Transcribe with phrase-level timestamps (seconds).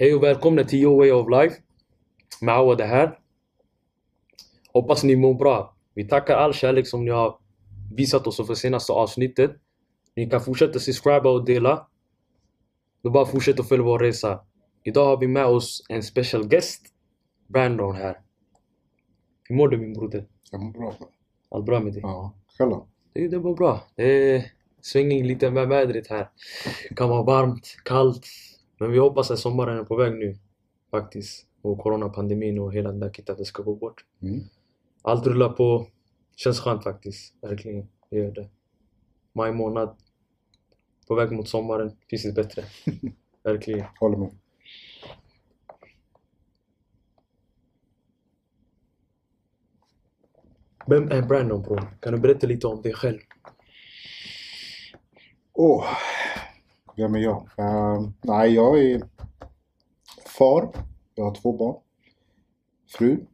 [0.00, 1.62] Hej och välkomna till Your Way of Life.
[2.42, 3.18] Mawad är här.
[4.72, 5.76] Hoppas ni mår bra.
[5.94, 7.38] Vi tackar all kärlek som ni har
[7.96, 9.50] visat oss för senaste avsnittet.
[10.16, 11.88] Ni kan fortsätta subscriba och dela.
[13.02, 14.40] Det bara fortsätt att följa vår resa.
[14.82, 16.82] Idag har vi med oss en special guest.
[17.46, 18.20] Brandon här.
[19.48, 20.26] Hur mår du min broder?
[20.50, 20.94] Jag mår bra.
[21.50, 22.02] Allt bra med dig?
[22.02, 22.86] Ja, själv då?
[23.12, 23.82] Det, det var bra.
[23.96, 26.30] Det är svängning lite med vädret här.
[26.88, 28.26] Det kan vara varmt, kallt.
[28.80, 30.38] Men vi hoppas att sommaren är på väg nu.
[30.90, 31.46] Faktiskt.
[31.62, 34.04] Och coronapandemin och hela den där kittet ska gå bort.
[34.22, 34.40] Mm.
[35.02, 35.86] Allt rullar på.
[36.36, 37.34] Känns skönt faktiskt.
[37.42, 37.88] Verkligen.
[38.10, 38.48] Det gör det.
[39.32, 39.96] Maj månad.
[41.08, 41.96] På väg mot sommaren.
[42.10, 42.64] Finns det bättre.
[43.42, 43.86] Verkligen.
[44.00, 44.30] Håller med.
[50.86, 51.98] Vem är Brandon bror?
[52.00, 53.18] Kan du berätta lite om dig själv?
[55.52, 55.86] Åh,
[57.00, 57.48] vem är jag?
[57.56, 59.02] Ehm, nej, jag är
[60.38, 60.72] far.
[61.14, 61.76] Jag har två barn.
[62.88, 63.26] Fru.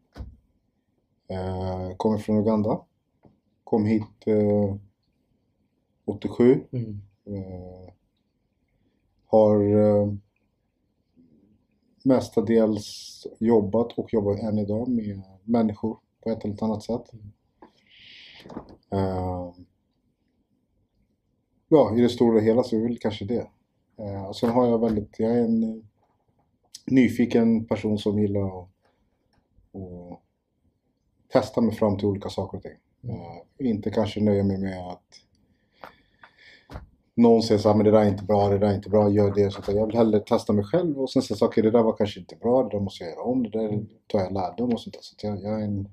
[1.33, 2.81] Uh, kommer från Uganda.
[3.65, 4.77] Kom hit eh,
[6.05, 6.65] 87.
[6.73, 7.01] Mm.
[7.27, 7.93] Eh,
[9.27, 10.15] har uh,
[12.05, 17.11] mestadels jobbat och jobbar än idag med människor på ett eller annat sätt.
[18.91, 19.53] Eh,
[21.69, 23.51] ja, i det stora hela så är det väl kanske det.
[24.01, 25.77] Uh, och sen har jag väldigt, jag är en eh,
[26.87, 28.69] nyfiken person som gillar att,
[29.73, 30.21] att
[31.33, 32.77] testa mig fram till olika saker och ting.
[33.11, 35.23] Eh, inte kanske nöja mig med att
[37.15, 39.11] någon säger så här, men det där är inte bra, det där är inte bra,
[39.11, 39.51] gör det.
[39.51, 42.21] Så jag vill hellre testa mig själv och sen säga saker, det där var kanske
[42.21, 44.95] inte bra, det där måste jag göra om, det där tar jag lärdom och sånt
[44.95, 45.01] där.
[45.03, 45.89] Så jag, jag är en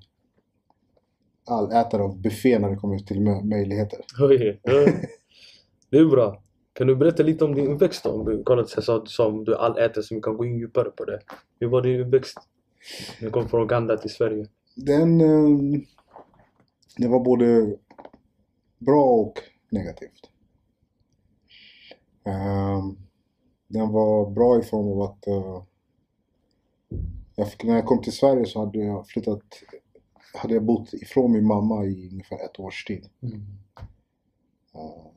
[1.46, 4.00] allätare av buffé när det kommer till mö- möjligheter.
[4.20, 4.60] Oj.
[5.90, 6.43] Det är bra.
[6.74, 8.10] Kan du berätta lite om din uppväxt då?
[8.12, 11.06] Om du kollar så sa, du är allätare så vi kan gå in djupare på
[11.06, 11.20] det.
[11.60, 12.38] Hur var din uppväxt?
[13.20, 14.48] Du kom från Uganda till Sverige.
[14.76, 15.80] Den, eh,
[16.98, 17.78] det var både
[18.78, 19.40] bra och
[19.70, 20.30] negativt.
[22.26, 22.84] Eh,
[23.68, 25.64] Den var bra i form av att eh,
[27.36, 29.42] jag fick, när jag kom till Sverige så hade jag flyttat,
[30.34, 33.10] hade jag bott ifrån min mamma i ungefär ett års tid.
[34.74, 35.13] Eh,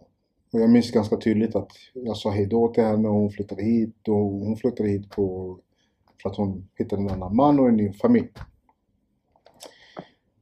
[0.57, 3.63] Och jag minns ganska tydligt att jag sa hej då till henne och hon flyttade
[3.63, 5.59] hit och hon flyttade hit på,
[6.23, 8.33] för att hon hittade en annan man och en ny familj.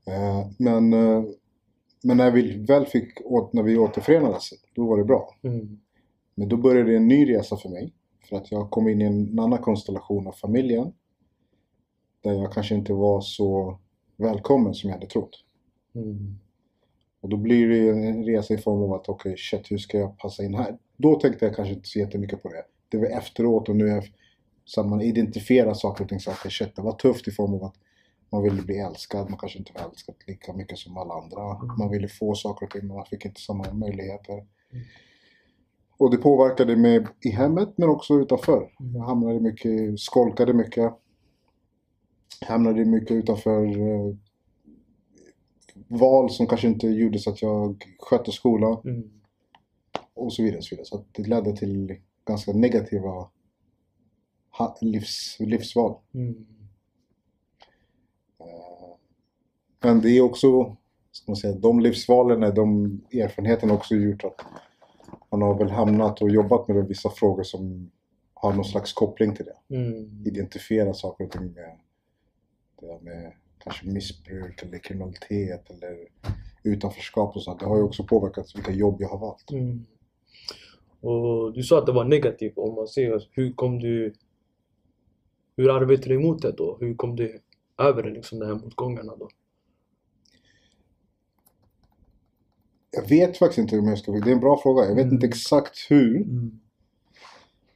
[0.06, 1.24] Eh, Men, eh,
[2.02, 5.34] men när vi väl fick, åt, när vi återförenades, då var det bra.
[5.42, 5.80] Mm.
[6.34, 7.92] Men då började en ny resa för mig.
[8.28, 10.92] För att jag kom in i en annan konstellation av familjen.
[12.20, 13.78] Där jag kanske inte var så
[14.16, 15.44] välkommen som jag hade trott.
[15.94, 16.38] Mm.
[17.24, 19.98] Och då blir det ju en resa i form av att okej, shit, hur ska
[19.98, 20.78] jag passa in här?
[20.96, 22.64] Då tänkte jag kanske inte så jättemycket på det.
[22.88, 24.04] Det var efteråt och nu är
[24.64, 27.54] så att man identifierar saker och ting så att shit, det var tufft i form
[27.54, 27.74] av att
[28.30, 31.64] man ville bli älskad, man kanske inte var älskad lika mycket som alla andra.
[31.78, 34.46] Man ville få saker och ting men man fick inte samma möjligheter.
[35.96, 38.70] Och det påverkade mig i hemmet men också utanför.
[38.94, 40.92] Jag hamnade mycket, skolkade mycket.
[42.40, 44.14] Hamnade mycket utanför eh,
[45.88, 49.10] val som kanske inte gjorde så att jag skötte skolan Mm.
[50.14, 50.58] och så vidare.
[50.58, 50.86] Och så vidare.
[50.86, 53.30] Så det ledde till ganska negativa
[54.80, 55.94] livs, livsval.
[56.14, 56.46] Mm.
[58.40, 58.96] Eh,
[59.82, 60.76] Men det är också,
[61.10, 64.40] ska man säga, de livsvalen, de erfarenheterna också gjort att
[65.30, 67.90] man har väl hamnat och jobbat med vissa frågor som
[68.34, 69.76] har någon slags koppling till det.
[69.76, 70.26] Mm.
[70.26, 71.78] Identifiera saker och ting med,
[72.80, 73.32] det med
[73.64, 75.96] kanske missbruk eller kriminalitet eller
[76.62, 77.60] utanförskap och sånt.
[77.60, 79.50] Det har ju också påverkat vilka jobb jag har valt.
[79.50, 79.84] Mm.
[81.00, 84.14] Och du sa att det var negativt om man ser hur kom du
[85.56, 86.76] hur arbetade du emot det då?
[86.80, 87.40] Hur kom du
[87.78, 89.28] över liksom, de här motgångarna då?
[92.90, 94.12] Jag vet faktiskt inte om jag ska...
[94.12, 94.82] Det är en bra fråga.
[94.84, 95.14] Jag vet Mm.
[95.14, 96.16] inte exakt hur.
[96.16, 96.60] Mm.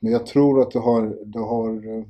[0.00, 1.98] Men jag tror att det har, det har...
[1.98, 2.04] eh,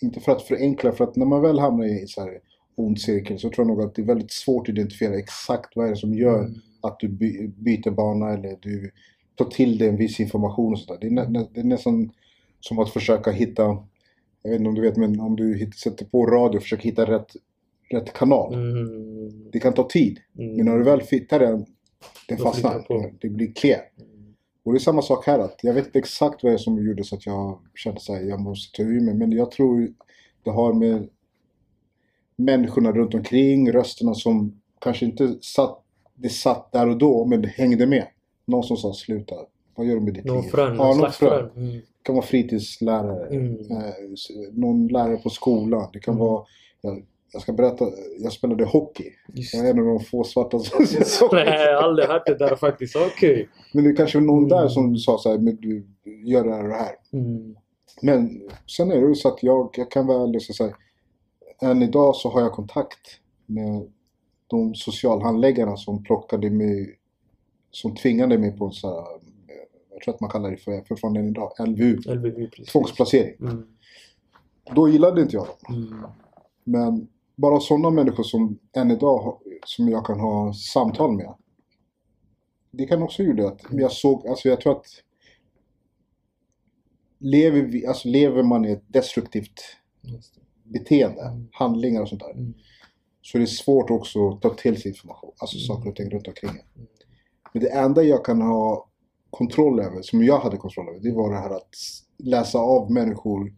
[0.00, 2.40] Inte för att förenkla, för att när man väl hamnar i så här
[2.78, 5.86] ond cirkel så tror jag nog att det är väldigt svårt att identifiera exakt vad
[5.86, 6.54] är det som gör Mm.
[6.80, 8.90] att du by, byter bana eller du
[9.34, 11.00] tar till dig en viss information och sådär.
[11.00, 12.10] Det, är nä, nä, det är nästan
[12.60, 13.62] som att försöka hitta...
[14.42, 17.04] Jag vet inte om du vet, men om du sätter på radio och försöker hitta
[17.04, 17.32] rätt,
[17.90, 18.54] rätt kanal.
[18.54, 19.50] Mm.
[19.50, 20.18] Det kan ta tid.
[20.38, 20.56] Mm.
[20.56, 21.66] Men när du väl hittar den,
[22.28, 22.84] Då fastnar.
[23.20, 23.80] Det blir clear.
[23.98, 24.34] Mm.
[24.64, 25.38] Och det är samma sak här.
[25.38, 28.26] Att jag vet inte exakt vad det är som gjorde så att jag kände att
[28.26, 29.14] jag måste ta ur mig.
[29.14, 29.88] Men jag tror
[30.44, 31.08] det har med
[32.38, 37.86] människorna runt omkring, rösterna som kanske inte satt, det satt där och då, men hängde
[37.86, 38.06] med.
[38.44, 39.34] Någon som sa sluta,
[39.74, 40.50] vad gör du med ditt Någon liv?
[40.50, 41.50] frön, Ja, någon frön.
[41.56, 41.70] Mm.
[41.72, 43.26] Det kan vara fritidslärare.
[43.26, 43.54] Mm.
[43.54, 43.94] Eh,
[44.52, 45.90] någon lärare på skolan.
[45.92, 46.26] Det kan Mm.
[46.26, 46.44] vara...
[46.80, 47.02] Jag,
[47.32, 47.84] jag ska berätta.
[48.18, 49.04] Jag spelade hockey.
[49.34, 49.54] Just.
[49.54, 50.86] Jag är en av de få svarta som...
[51.32, 52.96] Nej, jag har aldrig hört det där faktiskt.
[52.96, 53.48] Okej.
[53.74, 54.48] Men det kanske var någon Mm.
[54.48, 55.86] där som sa så här, men du
[56.24, 56.92] gör det här och det här.
[57.12, 57.54] Mm.
[58.02, 58.40] Men
[58.76, 60.74] sen är det så att jag, jag kan väl liksom säga,
[61.62, 63.92] än idag så har jag kontakt med
[64.46, 66.98] de socialhandläggarna som plockade mig,
[67.70, 69.06] som tvingade mig på en så här,
[69.90, 71.96] jag tror att man kallar det för, fortfarande idag, LVU,
[72.50, 72.72] precis.
[72.72, 73.36] tvångsplacering.
[73.40, 73.66] Mm.
[74.74, 75.74] Då gillade inte jag dem.
[75.76, 76.06] Mm.
[76.64, 81.34] Men bara sådana människor som än idag som jag kan ha samtal med.
[82.70, 84.86] Det kan också gjorde att jag såg, alltså jag tror att
[87.18, 89.60] lever, vi, alltså lever man i ett destruktivt.
[90.68, 91.48] Beteende, Mm.
[91.52, 92.30] handlingar och sånt där.
[92.30, 92.54] Mm.
[93.22, 95.66] Så det är svårt också att ta till sig information, alltså Mm.
[95.66, 96.86] saker och ting runt omkring en.
[97.52, 98.88] Men det enda jag kan ha
[99.30, 101.74] kontroll över, som jag hade kontroll över, det var det här att
[102.18, 103.54] läsa av människor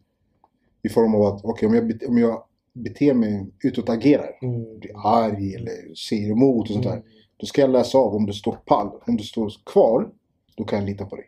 [0.82, 2.42] i form av att, okej om, jag, bete- om jag
[2.72, 4.78] beter mig utåtagerar, Mm.
[4.78, 7.02] blir arg eller säger emot och sånt där.
[7.36, 8.90] Då ska jag läsa av om det står pall.
[9.06, 10.10] Om det står kvar,
[10.56, 11.24] då kan jag lita på dig.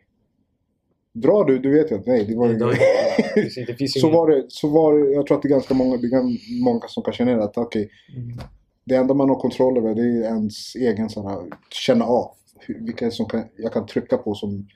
[1.13, 2.53] Drar du, du vet ju att nej, det var ju...
[3.77, 6.07] det så, var det, så var det, jag tror att det är ganska många, det
[6.07, 8.37] är många som kan känna att okej, Mm.
[8.85, 12.31] det enda man har kontroll över det är ens egen här, känna av.
[12.67, 14.67] Vilka som kan, jag kan trycka på som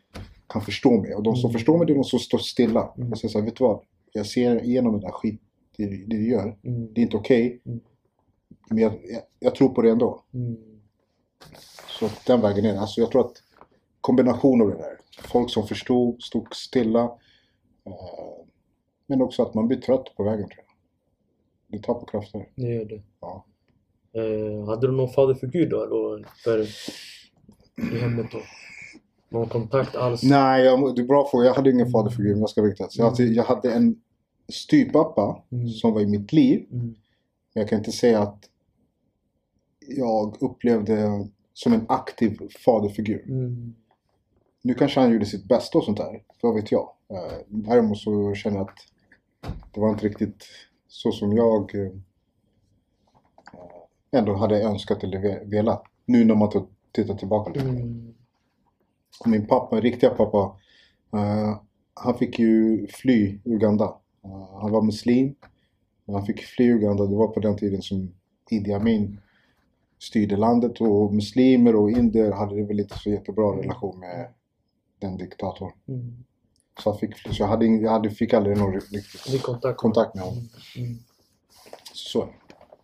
[0.50, 1.16] kan förstå mig.
[1.16, 1.54] Och de som Mm.
[1.54, 2.94] förstår mig det är de som står stilla.
[2.98, 3.10] Mm.
[3.10, 3.80] Jag säger så här, vet du vad?
[4.13, 5.42] Jag ser igenom den där skit
[5.78, 6.57] det, det du gör.
[6.63, 6.94] Mm.
[6.94, 7.62] Det är inte okej.
[7.66, 7.80] Mm.
[8.69, 10.24] Men jag, jag, jag tror på det ändå.
[10.33, 10.57] Mm.
[12.00, 12.80] Så den vägen är det.
[12.80, 13.44] Alltså jag tror att
[14.07, 14.98] kombination av det där.
[15.21, 17.04] Folk som förstod, stod stilla.
[17.86, 17.94] Eh,
[19.07, 20.68] men också att man blir trött på vägen tror jag.
[21.68, 22.50] Det tar på krafter.
[22.56, 23.01] Det gör det.
[23.21, 23.45] Ja.
[24.13, 25.83] Eh, hade du någon faderfigur då?
[25.83, 26.59] Eller för,
[27.95, 28.39] I hemmet då?
[29.30, 30.24] Någon kontakt alls?
[30.24, 31.45] Nej, jag, det är bra fråga.
[31.45, 32.75] Jag hade ingen faderfigur om jag ska vara.
[32.89, 34.01] Så jag, hade, jag hade en
[34.50, 35.68] styvpappa Mm.
[35.69, 36.68] som var i mitt liv.
[36.71, 36.86] Mm.
[37.54, 38.50] Men jag kan inte säga att
[39.80, 43.24] jag upplevde som en aktiv faderfigur.
[43.27, 43.75] Mm.
[44.62, 46.24] Nu kanske han gjorde sitt bästa och sånt där.
[46.42, 46.89] Vad vet jag.
[47.09, 48.77] Eh, Däremot så känner jag att
[49.74, 50.45] det var inte riktigt
[50.88, 51.92] så som jag eh,
[54.12, 55.83] ändå hade önskat eller ve- velat.
[56.06, 56.51] Nu när man
[56.92, 57.65] tittar tillbaka lite.
[57.65, 58.13] Mm.
[59.25, 60.56] Min pappa, min riktiga pappa,
[61.13, 61.59] eh,
[61.94, 63.13] han fick ju fly
[63.44, 63.95] i Uganda.
[64.24, 65.36] Eh, han var muslim.
[66.06, 67.06] Men han fick fly Uganda.
[67.06, 68.13] Det var på den tiden som
[68.50, 69.19] Idi Amin
[70.00, 74.27] styrde landet och muslimer och indier hade det väl inte så jättebra relation med
[75.00, 75.72] den diktatorn.
[75.88, 76.14] Mm.
[76.84, 77.18] Så han fick.
[77.18, 79.78] Så jag, hade, jag hade, fick aldrig någon riktigt Vid kontakt?
[79.80, 80.50] kontakt med honom.
[80.78, 80.98] Mm.
[81.94, 82.22] Så.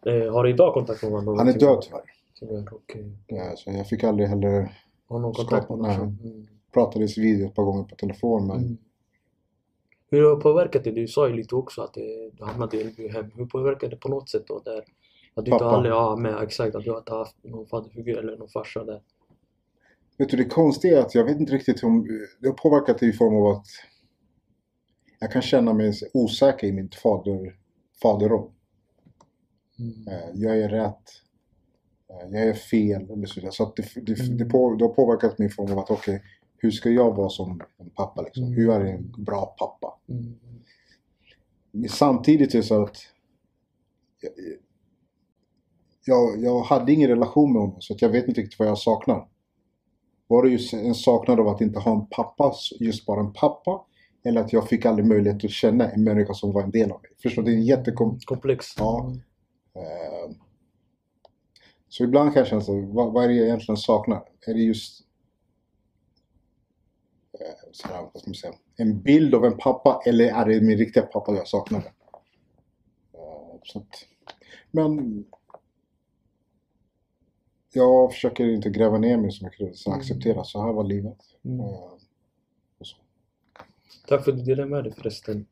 [0.05, 1.37] Eh, har du idag kontakt med honom?
[1.37, 2.01] Han är död tyvärr.
[2.39, 3.11] Tyvärr, okej.
[3.27, 4.77] Eh, Så jag fick aldrig heller
[5.07, 6.17] Har någon kontakt med honom?
[6.23, 6.47] Mm.
[6.73, 8.77] pratades vid ett par gånger på telefon men Mm.
[10.09, 10.93] Hur har det påverkat dig?
[10.93, 13.31] Du sa ju lite också att det, du hamnade i LVU-hem.
[13.35, 14.59] Hur påverkade det på något sätt då?
[14.59, 14.77] Där,
[15.33, 15.65] att du inte Pappa.
[15.75, 19.01] aldrig, ja med exakt, att du inte haft någon faderfigur eller någon farsa där.
[20.17, 22.07] Vet du, det konstiga är att jag vet inte riktigt om...
[22.39, 23.65] Det har påverkat det i form av att
[25.19, 27.57] jag kan känna mig osäker i min fader,
[28.01, 28.51] faderroll.
[29.79, 30.07] Mm.
[30.07, 31.09] Eh, Jag är rätt.
[32.09, 33.11] eh, Jag är fel.
[33.11, 34.37] Eller så, så att det, det, Mm.
[34.37, 36.23] det, på, det har påverkat mig i form av att okej,
[36.57, 38.43] hur ska jag vara som en pappa liksom?
[38.43, 38.55] Mm.
[38.55, 39.99] Hur är en bra pappa?
[40.09, 40.39] Mm.
[41.71, 42.97] Men samtidigt är det så att
[44.21, 44.31] jag,
[46.05, 48.77] jag, jag hade ingen relation med honom så att jag vet inte riktigt vad jag
[48.77, 49.27] saknar.
[50.33, 53.85] Var det just en saknad av att inte ha en pappa, just bara en pappa?
[54.25, 57.01] Eller att jag fick aldrig möjlighet att känna en människa som var en del av
[57.01, 57.11] mig?
[57.23, 57.51] Förstår du?
[57.51, 58.19] Det är en jättekom...
[58.25, 58.65] Komplex.
[58.77, 59.13] Ja.
[59.75, 60.35] Eh,
[61.89, 64.23] så ibland kan jag känna så, vad, vad är det jag egentligen saknar?
[64.47, 65.01] Är det just
[67.39, 70.77] eh, sådär, vad ska man säga, en bild av en pappa eller är det min
[70.77, 71.79] riktiga pappa jag saknar?
[73.13, 74.05] Eh, så att,
[74.71, 75.25] men
[77.73, 79.99] jag försöker inte gräva ner mig så mycket utan Mm.
[79.99, 81.17] acceptera, så här var livet.
[81.45, 81.59] Mm.
[81.59, 81.65] Eh,
[82.79, 82.97] och så.
[84.07, 85.45] Tack för att du delade med dig förresten.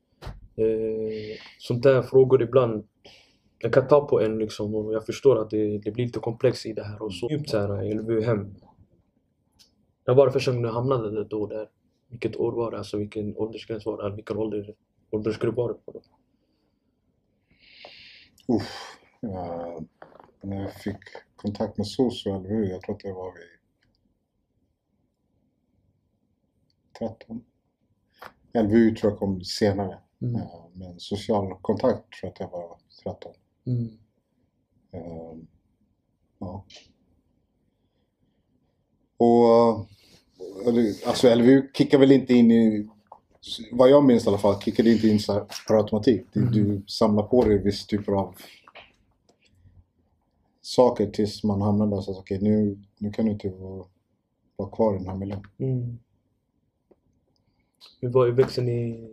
[0.55, 2.87] Eh, sånt där frågor ibland
[3.59, 6.65] jag kan ta på en liksom och jag förstår att det, det blir lite komplext
[6.65, 8.55] i det här och så djupt så här i LVU-hem.
[10.05, 11.69] Jag bara första gången jag hamnade där då där.
[12.07, 12.77] Vilket år var det?
[12.77, 14.15] Alltså vilken åldersgräns var det?
[14.15, 14.73] Vilken ålder,
[15.11, 16.01] åldersgrupp var det på då?
[18.55, 19.81] Uff, eh,
[20.41, 20.97] när jag fick
[21.41, 23.43] kontakt med SOS och LVU, jag tror att det var vid
[27.00, 27.43] 13.
[28.53, 29.98] LVU tror jag kom senare.
[30.21, 30.36] Mm.
[30.36, 33.33] Eh, Men social kontakt tror jag att jag var 13.
[33.65, 33.89] Mm.
[34.91, 35.38] Eh,
[36.39, 36.65] Ja.
[39.17, 39.86] Och
[40.67, 42.89] eller, alltså LVU kickar väl inte in i
[43.71, 46.25] vad jag minns i alla fall, kickade inte in så per automatik.
[46.33, 46.53] Du, Mm.
[46.53, 48.36] du samlar på dig viss typer av
[50.61, 53.85] saker tills man hamnar där och säger okej nu, nu kan du inte vara,
[54.55, 55.43] vara kvar i den här miljön.
[55.57, 55.99] Mm.
[58.01, 59.09] Hur var uppväxten i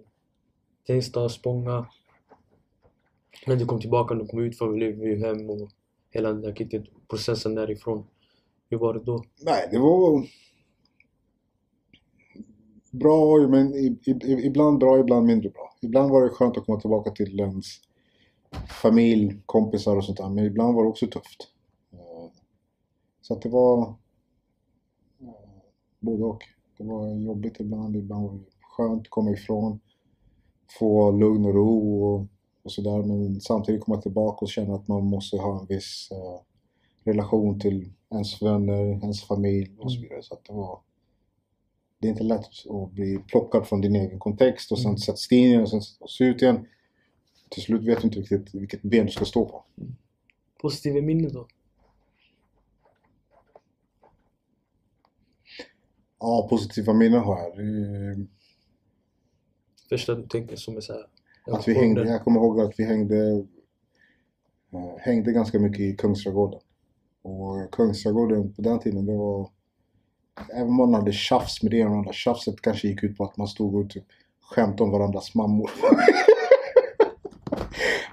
[0.87, 1.87] Tensta, Spånga?
[3.47, 5.71] När du kom tillbaka, du kom ut från vi hem och
[6.11, 8.07] hela den där processen därifrån.
[8.71, 9.25] Hur var det då?
[9.43, 10.27] Nej, det var
[12.91, 13.75] bra, men
[14.45, 15.75] ibland bra, ibland mindre bra.
[15.81, 17.67] Ibland var det skönt att komma tillbaka till ens
[18.83, 20.29] familj, kompisar och sånt där.
[20.29, 21.49] Men ibland var det också tufft.
[21.93, 22.31] Eh,
[23.23, 23.81] Så att det var
[25.21, 25.35] eh,
[26.01, 26.43] både och.
[26.79, 28.45] Det var jobbigt ibland, ibland var det
[28.77, 29.81] skönt att komma ifrån.
[30.79, 32.27] Få lugn och ro och,
[32.63, 33.03] och sådär.
[33.03, 36.41] Men samtidigt komma tillbaka och känna att man måste ha en viss eh,
[37.05, 40.23] relation till ens vänner, ens familj och så vidare.
[40.23, 40.81] Så att det var...
[42.01, 44.99] Det är inte lätt att bli plockad från din egen kontext och sen Mm.
[44.99, 46.67] sätts in och sen sätts ut igen.
[47.51, 49.65] Till slut vet du inte riktigt vilket ben du ska stå på.
[50.61, 51.47] Positiva minnen då?
[56.21, 57.57] Ja, positiva minnen har jag.
[57.57, 58.27] Det-
[59.89, 61.07] Första du tänker som är såhär...
[61.47, 63.45] Att vi hängde, jag kommer ihåg att vi hängde,
[64.73, 66.61] eh, hängde ganska mycket i Kungsträdgården.
[67.23, 69.51] Och Kungsträdgården på den tiden, det var...
[70.53, 73.25] Även om man hade tjafs med det ena och andra, tjafset kanske gick ut på
[73.25, 74.05] att man stod och typ
[74.41, 75.71] skämtade om varandras mammor.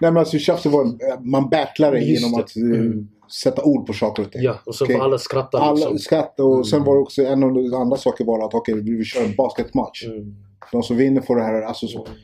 [0.02, 0.86] Nej men alltså tjafset var,
[1.26, 2.44] man battlade Just genom det.
[2.44, 3.08] att eh, Mm.
[3.44, 4.42] sätta ord på saker och ting.
[4.44, 4.96] Ja, och så Okej.
[4.98, 6.00] får alla skratta Alla liksom.
[6.00, 6.64] skrattade och Mm.
[6.66, 9.26] sen var det också en av de andra saker var att okej, vi vill köra
[9.26, 10.06] en basketmatch.
[10.06, 10.36] Mm.
[10.72, 12.06] De som vinner får det här, alltså så.
[12.06, 12.18] Mm.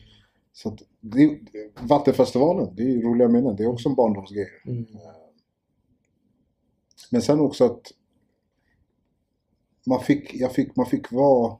[0.52, 1.38] Så att det,
[1.80, 3.56] Vattenfestivalen, det är roliga minnen.
[3.56, 4.48] Det är också en barndomsgrej.
[4.66, 4.86] Mm.
[7.10, 7.80] Men sen också att
[9.86, 11.56] man fick, jag fick, man fick vara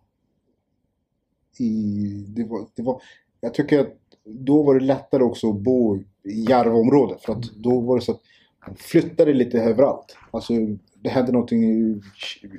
[1.59, 3.03] i, det var, det var,
[3.43, 6.03] jag tycker att då var det lättare också att bo i
[6.49, 8.21] Järvaområdet för att då var det så att
[8.67, 10.17] man flyttade lite överallt.
[10.31, 10.53] Alltså
[10.95, 12.01] det hände någonting i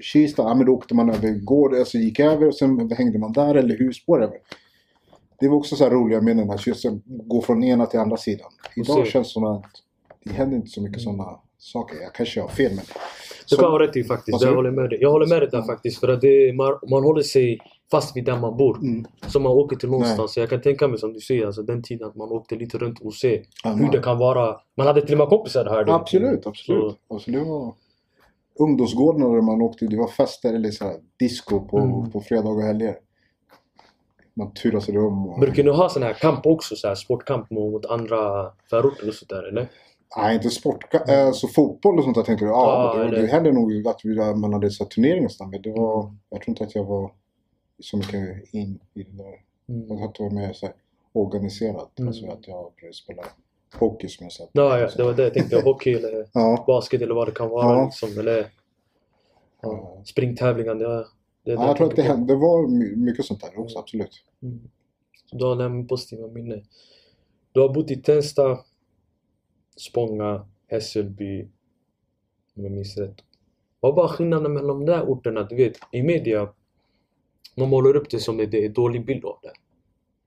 [0.02, 3.34] Kista, ja men då åkte man över gård, alltså gick över och sen hängde man
[3.34, 4.38] där eller hus, whatever.
[5.40, 8.18] Det var också så här roliga minnen, att just att gå från ena till andra
[8.18, 8.52] sidan.
[8.76, 9.66] Idag känns det som att
[10.24, 11.98] det händer inte så mycket sådana saker.
[12.02, 12.86] Jag kanske har fel men...
[13.50, 15.00] Du kan ha rätt i faktiskt, jag håller med dig.
[15.02, 16.00] Jag håller med dig där faktiskt.
[16.00, 17.60] För att det, man, man håller sig
[17.92, 18.78] fast vid där man bor.
[18.78, 19.06] Mm.
[19.28, 20.34] Så man åker till någonstans.
[20.34, 22.78] Så jag kan tänka mig som du säger, alltså den tiden att man åkte lite
[22.78, 24.56] runt och se Ja, hur det kan vara.
[24.78, 25.84] Man hade till och med kompisar här.
[25.84, 25.94] då.
[25.94, 26.96] Absolut, absolut.
[27.10, 27.74] Alltså, det var
[28.60, 32.12] ungdomsgårdarna där man åkte, det var fester eller så här, disco på, Mm.
[32.12, 32.96] på fredagar och helger.
[34.36, 35.28] Man turade sig rum.
[35.28, 35.40] Och...
[35.40, 36.76] Brukar ni ha sån här kamp också?
[36.76, 39.70] Så här, sportkamp mot andra förorter och sådär eller?
[40.18, 40.94] Nej, inte sport.
[41.10, 42.52] Äh, så fotboll och sånt där tänker du?
[42.52, 45.52] Ja, Ja, det, det hände nog att vi, man hade så här turneringar och sånt,
[45.52, 46.16] men det var...
[46.30, 47.12] Jag tror inte att jag var
[47.84, 49.44] så mycket in i det där.
[49.88, 50.76] Tror att det var mer så här,
[51.14, 52.00] organiserat.
[52.00, 52.08] Mm.
[52.08, 53.24] Alltså att jag började spela
[53.80, 54.50] hockey som jag sett.
[54.54, 55.62] Ja, ja, det var det jag tänkte.
[55.62, 56.64] Hockey eller Ja.
[56.68, 57.78] basket eller vad det kan vara.
[57.78, 57.86] Ja.
[57.86, 58.52] Liksom, eller
[59.62, 60.76] ja, springtävlingar.
[60.76, 61.06] Det, det,
[61.44, 64.24] det Ja, jag tror att det, hände, det var my- mycket sånt där också, absolut.
[64.42, 64.70] Mm.
[65.32, 66.64] Du har lämnat positiva minnen.
[67.52, 68.60] Du har bott i Tensta,
[69.78, 71.42] Spånga, Hässelby,
[72.56, 73.16] om jag minns rätt.
[73.80, 75.44] Vad var skillnaden mellan de där orterna?
[75.44, 76.54] Du vet, i media,
[77.56, 79.54] man målar upp det som att det är en dålig bild av det.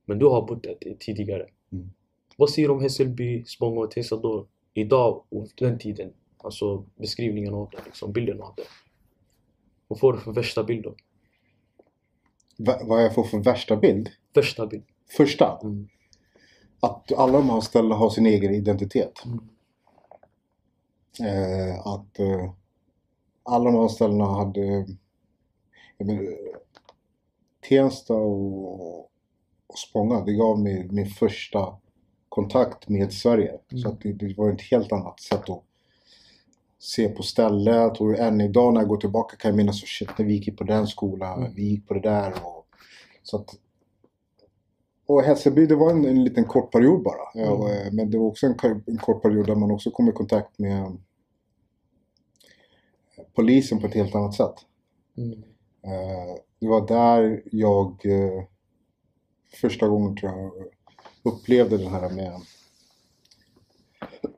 [0.04, 1.46] Men du har bott där tidigare.
[1.72, 1.90] Mm.
[2.36, 4.46] Vad säger du om Hässelby, Spånga och Tensta då?
[4.74, 6.12] Idag och den tiden?
[6.38, 8.62] Alltså beskrivningen av det, liksom, bilden av det.
[9.88, 10.94] Vad får du för värsta bild då?
[12.58, 14.10] Va, vad jag får för värsta bild?
[14.34, 14.84] Värsta bild?
[15.16, 15.88] Första, Mm.
[16.80, 19.22] att alla de här ställena har sin egen identitet.
[19.24, 19.40] Mm.
[21.20, 22.52] Eh, att eh,
[23.42, 24.86] alla de här ställena hade...
[25.98, 26.22] Jag menar,
[27.68, 29.00] Tensta och,
[29.66, 31.76] och Spånga, det gav mig min första
[32.28, 33.58] kontakt med Sverige.
[33.70, 33.82] Mm.
[33.82, 35.62] Så att det, det var ett helt annat sätt att
[36.78, 40.18] se på stället och än idag när jag går tillbaka kan jag minnas så shit,
[40.18, 41.54] när vi gick på den skolan, Mm.
[41.54, 42.66] vi gick på det där och
[43.22, 43.54] så att
[45.08, 47.16] och Hässelby det var en, en liten kort period bara.
[47.34, 47.52] Ja, Mm.
[47.60, 50.12] och, eh, men det var också en, en kort period där man också kom i
[50.12, 50.96] kontakt med
[53.34, 54.54] polisen på ett helt annat sätt.
[55.16, 55.42] Mm.
[55.84, 58.44] Eh, det var där jag eh,
[59.60, 60.52] första gången tror jag
[61.34, 62.32] upplevde det här med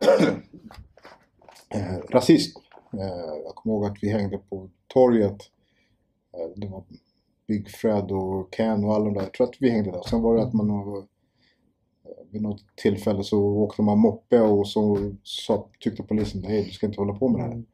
[1.74, 2.58] eh, rasism.
[2.92, 5.38] Eh, Jag kommer ihåg att vi hängde på torget.
[6.32, 6.84] Eh, Det var
[7.46, 9.22] Big Fred och Ken och alla de där.
[9.22, 10.02] Jag tror att vi hängde där.
[10.02, 11.04] Sen var det att man eh,
[12.30, 16.86] vid något tillfälle så åkte man moppe och så så tyckte polisen nej du ska
[16.86, 17.52] inte hålla på med det här.
[17.52, 17.66] Mm.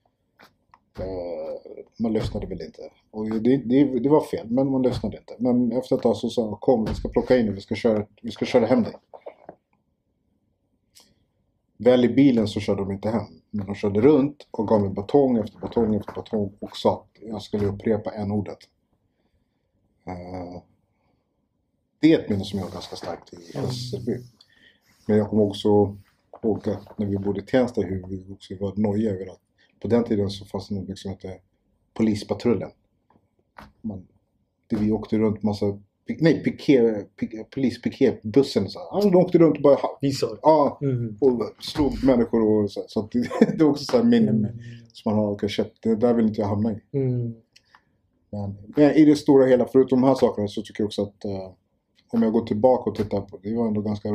[0.99, 1.09] Mm.
[1.09, 1.55] Eh,
[1.97, 2.91] man lyssnade väl inte.
[3.11, 5.37] Och det, det, det var fel, men man lyssnade inte.
[5.39, 8.07] Men efter ett tag så sa kom vi ska plocka in dig, vi ska köra,
[8.23, 8.95] vi ska köra hem dig.
[11.77, 13.27] Väl i bilen så körde de inte hem.
[13.51, 17.23] Men de körde runt och gav mig batong efter batong efter batong och sa att
[17.23, 18.59] jag skulle upprepa en ordet.
[20.09, 20.63] Uh,
[22.01, 24.19] det är ett minne som jag har ganska starkt i Hässelby.
[25.07, 25.69] Men jag kommer också
[26.43, 29.41] ihåg när vi bodde i Tensta hur vi också var nojiga över att
[29.85, 31.38] på den tiden så fanns det något som hette
[31.95, 32.71] Polispatrullen.
[33.83, 34.07] Man,
[34.67, 35.79] det vi åkte runt massa
[36.21, 38.69] Nej, piké, piké, polispiketbussen.
[38.69, 39.00] Så.
[39.03, 39.79] De åkte runt och bara...
[40.43, 41.17] Ja, Mm.
[41.21, 42.85] och slog människor och så.
[42.88, 44.59] så att det, det är också så här minnen Mm.
[44.93, 45.49] som man har.
[45.49, 46.81] Shit, det där vill inte jag hamna i.
[46.93, 47.35] Mm.
[48.31, 51.25] Men, men i det stora hela, förutom de här sakerna, så tycker jag också att
[51.25, 51.50] eh,
[52.12, 54.09] om jag går tillbaka och tittar på det, det var ändå ganska...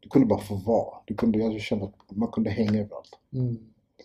[0.00, 0.96] Du kunde bara få vara.
[1.06, 3.18] Du kunde, jag kände att man kunde hänga överallt.
[3.34, 3.56] Mm.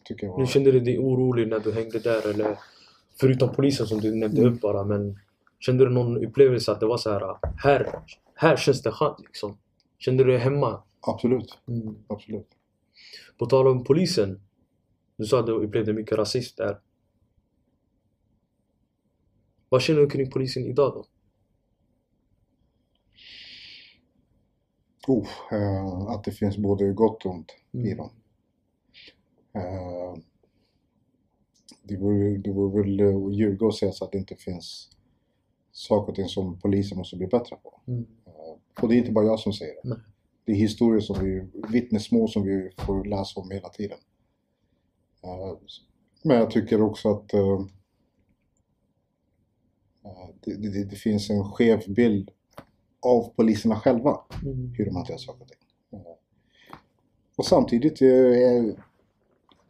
[0.04, 0.52] Tycker jag Nu var...
[0.52, 2.58] kände du dig orolig när du hängde där eller
[3.20, 4.54] förutom polisen som du nämnde Mm.
[4.54, 5.20] upp bara men
[5.60, 8.00] kände du någon upplevelse att det var så här här,
[8.36, 9.58] här känns det skönt liksom?
[9.98, 10.84] Kände du dig hemma?
[11.02, 11.96] Absolut, Mm.
[12.08, 12.48] absolut.
[13.38, 14.42] På tal om polisen.
[15.18, 16.80] Du sa att du upplevde mycket rasism där.
[19.70, 21.06] Vad känner du kring polisen idag då?
[25.08, 27.98] Oh, eh, att det finns både gott och ont i Mm.
[27.98, 28.10] dem.
[29.54, 30.16] Eh,
[31.84, 34.90] det, vore, det vore väl eh, att ljuga och säga så att det inte finns
[35.72, 37.82] saker och ting som polisen måste bli bättre på.
[37.88, 38.06] Mm.
[38.82, 39.90] Och det är inte bara jag som säger det.
[39.90, 39.98] Nej.
[40.46, 43.98] Det är historier som vi, vittnesmål som vi får läsa om hela tiden.
[45.24, 45.58] Eh,
[46.24, 47.60] Men jag tycker också att eh,
[50.06, 52.32] eh, det, det, det finns en skev bild
[53.00, 54.74] av poliserna själva Mm.
[54.78, 55.60] hur de hanterar saker och ting.
[56.00, 56.16] Eh,
[57.36, 58.76] Och samtidigt är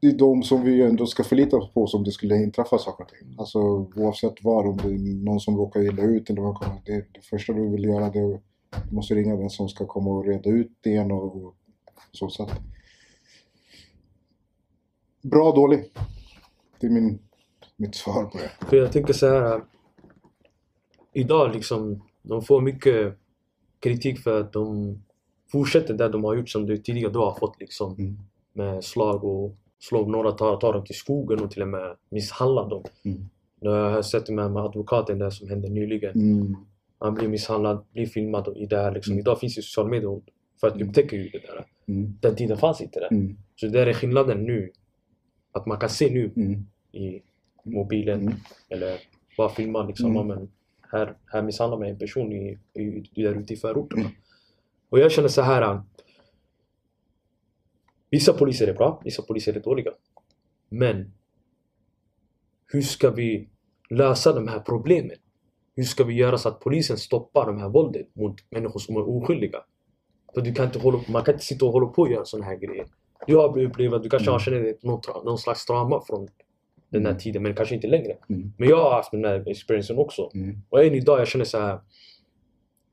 [0.02, 3.04] det är de som vi ändå ska förlita oss på som det skulle inträffa saker
[3.04, 3.36] och ting.
[3.38, 3.60] Alltså
[3.96, 7.54] oavsett vad, om det är någon som råkar illa ut eller vad det, det första
[7.54, 8.40] du vill göra det är
[8.90, 11.56] du måste ringa den som ska komma och reda ut det igen och, och
[12.12, 12.30] så.
[12.30, 12.62] så att,
[15.22, 15.92] bra dålig.
[16.80, 17.20] Det är min,
[17.76, 18.66] mitt svar på det.
[18.66, 19.64] För jag tänker så här.
[21.14, 23.18] Idag liksom, de får mycket
[23.80, 24.98] kritik för att de
[25.52, 27.94] fortsätter där de har gjort som du tidigare du har fått liksom.
[27.94, 28.18] Mm.
[28.54, 32.70] Med slag och slå några, tar, tar dem till skogen och till och med misshandlar
[32.70, 32.84] dem.
[33.06, 33.30] Mm.
[33.62, 36.12] Nu har jag sett med, med advokaten där som hände nyligen.
[36.16, 36.56] Mm.
[37.00, 39.12] Han blir misshandlad, blir filmad och i det här liksom.
[39.12, 39.20] Mm.
[39.20, 40.22] Idag finns ju sociala medier
[40.60, 40.88] för att Mm.
[40.88, 41.66] upptäcka ju det där.
[41.88, 42.18] Mm.
[42.22, 43.08] Den tiden fanns inte det.
[43.08, 43.38] Mm.
[43.56, 44.72] Så det är skillnaden nu.
[45.52, 46.66] Att man kan se nu Mm.
[46.92, 47.22] i
[47.64, 48.34] mobilen
[48.70, 49.00] eller
[49.38, 50.16] bara filma liksom.
[50.16, 50.28] Mm.
[50.28, 50.50] Men
[50.92, 54.12] här, här misshandlar man en person i, i, där ute i förorterna.
[54.90, 55.82] Och jag känner så här.
[58.12, 59.92] Äh, Vissa poliser är bra, vissa poliser är dåliga.
[60.70, 61.12] Men
[62.68, 63.50] hur ska vi
[63.90, 65.18] lösa de här problemen?
[65.76, 69.10] Hur ska vi göra så att polisen stoppar de här våldet mot människor som är
[69.10, 69.64] oskyldiga?
[70.34, 72.46] För du kan inte hålla, man kan inte sitta och hålla på och göra sådana
[72.46, 72.86] här grejer.
[73.28, 74.64] Du har upplevt, du kanske har Mm.
[74.64, 76.28] känt någon, någon slags trauma från
[76.90, 77.20] den här Mm.
[77.22, 78.18] tiden, men kanske inte längre.
[78.30, 78.54] Mm.
[78.58, 80.30] Men jag har haft den här experiencen också.
[80.34, 80.62] Mm.
[80.70, 81.80] Och än idag jag känner så här.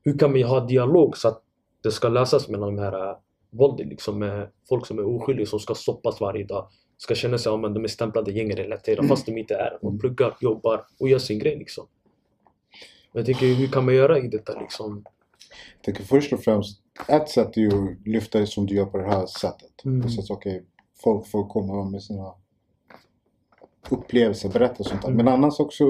[0.03, 1.43] Hur kan vi ha dialog så att
[1.83, 3.15] det ska lösas mellan de här
[3.49, 6.67] våldet liksom med folk som är oskyldiga som ska stoppas varje dag.
[6.97, 9.77] Ska känna sig om de är stämplade gängrelaterade fast de inte är.
[9.81, 9.99] De Mm.
[9.99, 11.87] pluggar, jobbar och gör sin grej liksom.
[13.11, 15.03] Men jag tänker hur kan man göra i detta liksom?
[15.75, 18.85] Jag tänker först och främst, ett sätt är ju att lyfta det som du gör
[18.85, 19.85] på det här sättet.
[19.85, 20.09] Mm.
[20.09, 20.63] Så att okej,
[21.03, 22.33] folk får komma med sina
[23.89, 25.09] upplevelser, berätta sånt där.
[25.09, 25.25] Mm.
[25.25, 25.85] Men annan sak också,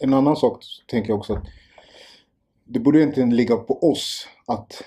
[0.00, 1.44] en annan sak tänker jag också att
[2.64, 4.82] det borde egentligen ligga på oss att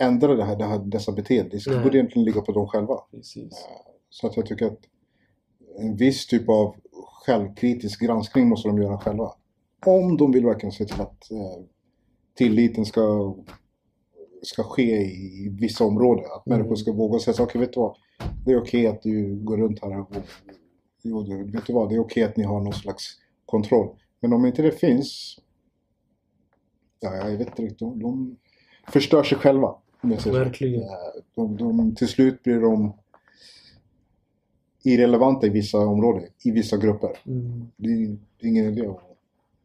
[0.00, 1.60] ändra det här, det här dessa beteenden.
[1.64, 1.84] Det Nej.
[1.84, 2.94] borde egentligen ligga på dem själva.
[3.10, 3.66] Precis.
[4.10, 4.78] Så att jag tycker att
[5.78, 6.76] en viss typ av
[7.26, 9.32] självkritisk granskning måste de göra själva.
[9.86, 11.64] Om de vill verkligen se till att eh,
[12.34, 13.34] tilliten ska,
[14.42, 16.24] ska ske i vissa områden.
[16.24, 16.58] Att Mm.
[16.58, 17.96] människor ska våga säga så okej vet du vad,
[18.46, 20.16] det är okej att du går runt här och,
[21.14, 23.04] och vet du vad, det är okej att ni har någon slags
[23.46, 23.96] kontroll.
[24.20, 25.38] Men om inte det finns,
[27.00, 28.36] ja jag vet inte riktigt, de, de
[28.92, 29.74] förstör sig själva.
[30.18, 30.30] Så.
[30.32, 30.82] Verkligen.
[30.82, 30.88] Eh,
[31.34, 32.92] De, de, till slut blir de
[34.84, 37.10] irrelevanta i vissa områden, i vissa grupper.
[37.26, 37.68] Mm.
[37.76, 39.00] Det är, det är ingen idé att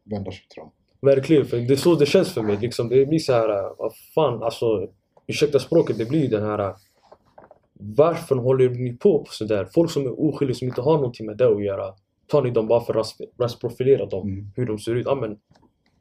[0.04, 0.70] vända sig till dem.
[1.00, 2.56] Verkligen, för det är så det känns för mig.
[2.60, 4.88] Liksom, det blir så här, äh, vad fan, alltså,
[5.26, 6.74] ursäkta språket, det blir den här äh,
[7.78, 9.68] Varför håller ni på på sådär?
[9.74, 11.94] Folk som är oskyldiga, som inte har någonting med det att göra.
[12.26, 14.46] Tar ni dem bara för att ras- rasprofilera dem, Mm.
[14.56, 15.06] hur de ser ut?
[15.06, 15.38] Ja men,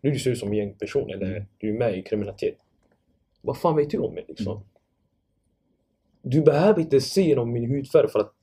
[0.01, 1.43] nu du ser ut som en gängperson eller Mm.
[1.57, 2.55] du är med i kriminalitet.
[3.45, 4.51] Vad fan vet du om mig liksom?
[4.57, 4.67] Mm.
[6.21, 8.33] Du behöver inte se genom min hudfärg för att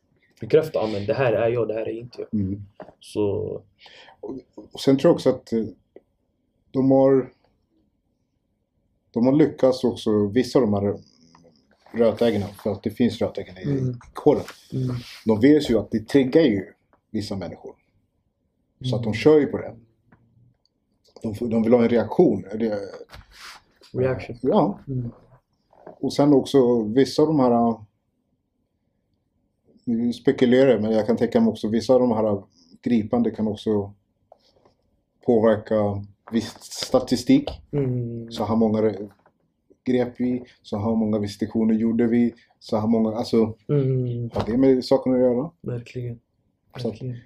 [0.40, 2.40] bekräfta att men det här är jag, det här är inte jag.
[2.40, 2.62] Mm.
[3.00, 3.62] Så
[4.72, 5.64] Och sen tror jag också att eh,
[6.70, 7.30] de har
[9.10, 10.98] de har lyckats också, vissa av de här
[11.94, 13.98] rötäggarna, för att det finns rötäggen i Mm.
[14.12, 14.44] koden.
[15.26, 16.72] De vet ju att det triggar ju
[17.10, 17.74] vissa människor.
[18.90, 19.76] Så att de kör ju på det.
[21.22, 22.44] De, de vill ha en reaktion.
[23.92, 24.36] Reaction.
[24.42, 24.78] ja.
[24.88, 25.10] Mm.
[26.00, 27.74] Och sen också vissa av de här...
[29.84, 32.42] Nu spekulerar jag, men jag kan tänka mig också vissa av de här
[32.82, 33.92] gripande kan också
[35.26, 37.50] påverka viss statistik.
[37.72, 38.30] Mm.
[38.32, 39.10] Så här många re-
[39.84, 44.30] grep vi, så här många visitationer gjorde vi, så här många, alltså Mm.
[44.34, 45.50] har det med saken att göra?
[45.60, 46.20] Verkligen.
[46.78, 47.16] Så Verkligen.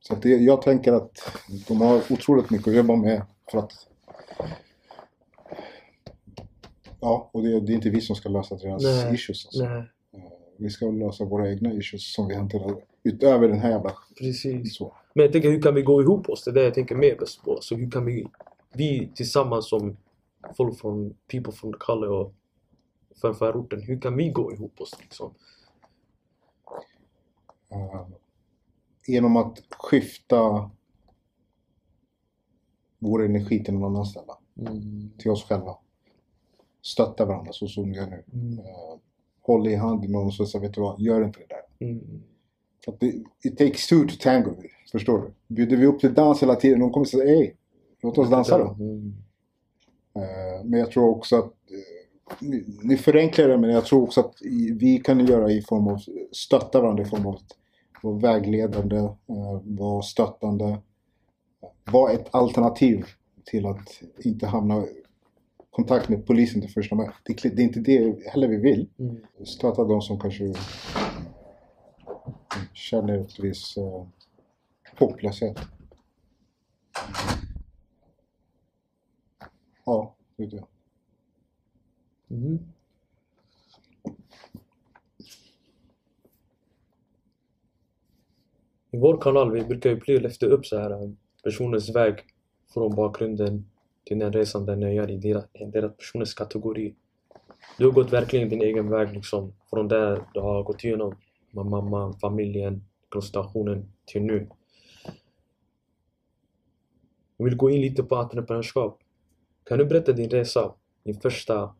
[0.00, 1.18] Så att det, jag tänker att
[1.68, 3.72] de har otroligt mycket att jobba med för att
[7.00, 9.46] Ja, och det, det är inte vi som ska lösa deras Nej, issues.
[9.46, 9.64] Alltså.
[9.64, 10.20] Nej, Eh,
[10.56, 14.76] Vi ska lösa våra egna issues som vi hanterar utöver den här jävla precis.
[14.76, 14.94] så.
[15.14, 16.44] Men jag tänker hur kan vi gå ihop oss?
[16.44, 17.58] Det är det jag tänker mer bäst på.
[17.60, 18.26] Så hur kan vi,
[18.72, 19.96] vi tillsammans som
[20.56, 22.34] folk från People from the Color och
[23.20, 25.34] från förorten, hur kan vi gå ihop oss liksom?
[27.70, 28.06] Eh,
[29.06, 30.70] genom att skifta
[33.00, 34.32] vår energi till någon annan ställe.
[34.60, 35.10] Mm.
[35.18, 35.76] Till oss själva.
[36.82, 38.22] Stötta varandra så som vi gör nu.
[38.32, 38.58] Mm.
[38.58, 38.98] Eh,
[39.42, 41.86] håll i hand med någon och säga, vet du vad, gör inte det där.
[41.86, 42.22] Mm.
[42.84, 43.06] För att det,
[43.44, 44.54] it takes two to tango.
[44.92, 45.54] Förstår du?
[45.54, 47.56] Bjuder vi upp till dans hela tiden, de kommer säga hej,
[48.02, 48.68] låt oss dansa då.
[48.84, 49.14] Mm.
[50.14, 54.20] Eh, men jag tror också att, eh, ni, ni förenklar det, men jag tror också
[54.20, 54.34] att
[54.78, 55.98] vi kan göra i form av
[56.32, 57.56] stötta varandra i form av att
[58.02, 59.08] vara vägledande,
[59.62, 60.78] vara stöttande,
[61.92, 63.04] vara ett alternativ
[63.44, 65.02] till att inte hamna i
[65.70, 67.12] kontakt med polisen till första början.
[67.24, 68.88] Det, är- inte det heller vi vill.
[68.98, 69.16] Mm.
[69.44, 70.54] Stötta de som kanske
[72.72, 74.06] känner ett viss uh,
[74.98, 75.58] hopplöshet.
[79.84, 80.64] Ja, det är det.
[82.30, 82.58] Mm.
[88.92, 92.14] I vår kanal vi brukar ju lyfta upp så här um, personens väg
[92.74, 93.70] från bakgrunden
[94.04, 96.94] till den resan den gör i deras, deras personens kategori.
[97.78, 99.52] Du har gått verkligen din egen väg liksom.
[99.70, 101.16] Från där du har gått igenom
[101.50, 104.48] med mamma, familjen, konstellationen till nu.
[107.36, 109.00] Jag vill gå in lite på entreprenörskap.
[109.64, 110.74] Kan du berätta din resa?
[111.04, 111.74] Din första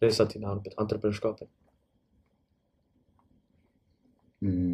[0.00, 0.44] resa till
[0.76, 1.48] entreprenörskapet?
[4.42, 4.67] Mm.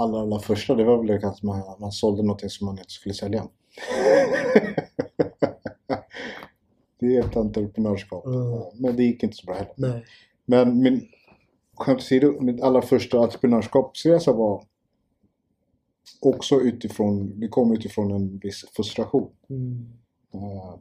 [0.00, 2.90] Allra, allra första, det var väl det att man, man sålde någonting som man inte
[2.90, 3.44] skulle sälja.
[7.00, 8.26] det är ett entreprenörskap.
[8.26, 8.62] Mm.
[8.74, 9.74] Men det gick inte så bra heller.
[9.76, 10.04] Nej.
[10.46, 11.08] Men min,
[11.74, 14.64] skämt åsido, min allra första entreprenörskapsresa var
[16.20, 19.30] också utifrån, det kom utifrån en viss frustration.
[19.50, 19.88] Mm.
[20.34, 20.74] Eh,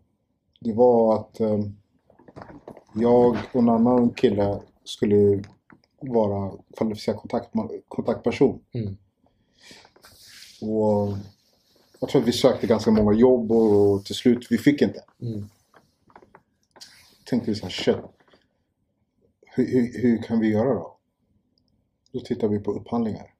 [0.59, 1.59] Det var att eh,
[2.95, 5.43] jag och en annan kille skulle
[6.01, 7.53] vara kvalificerad kontakt,
[7.87, 8.59] kontaktperson.
[8.73, 8.97] Mm.
[10.61, 11.17] Och
[11.99, 15.03] jag tror att vi sökte ganska många jobb och till slut, vi fick inte.
[15.21, 15.49] Mm.
[17.25, 17.95] tänkte vi så här, shit.
[19.45, 20.97] Hur, hur, hur kan vi göra då?
[22.11, 23.33] Då tittar vi på upphandlingar.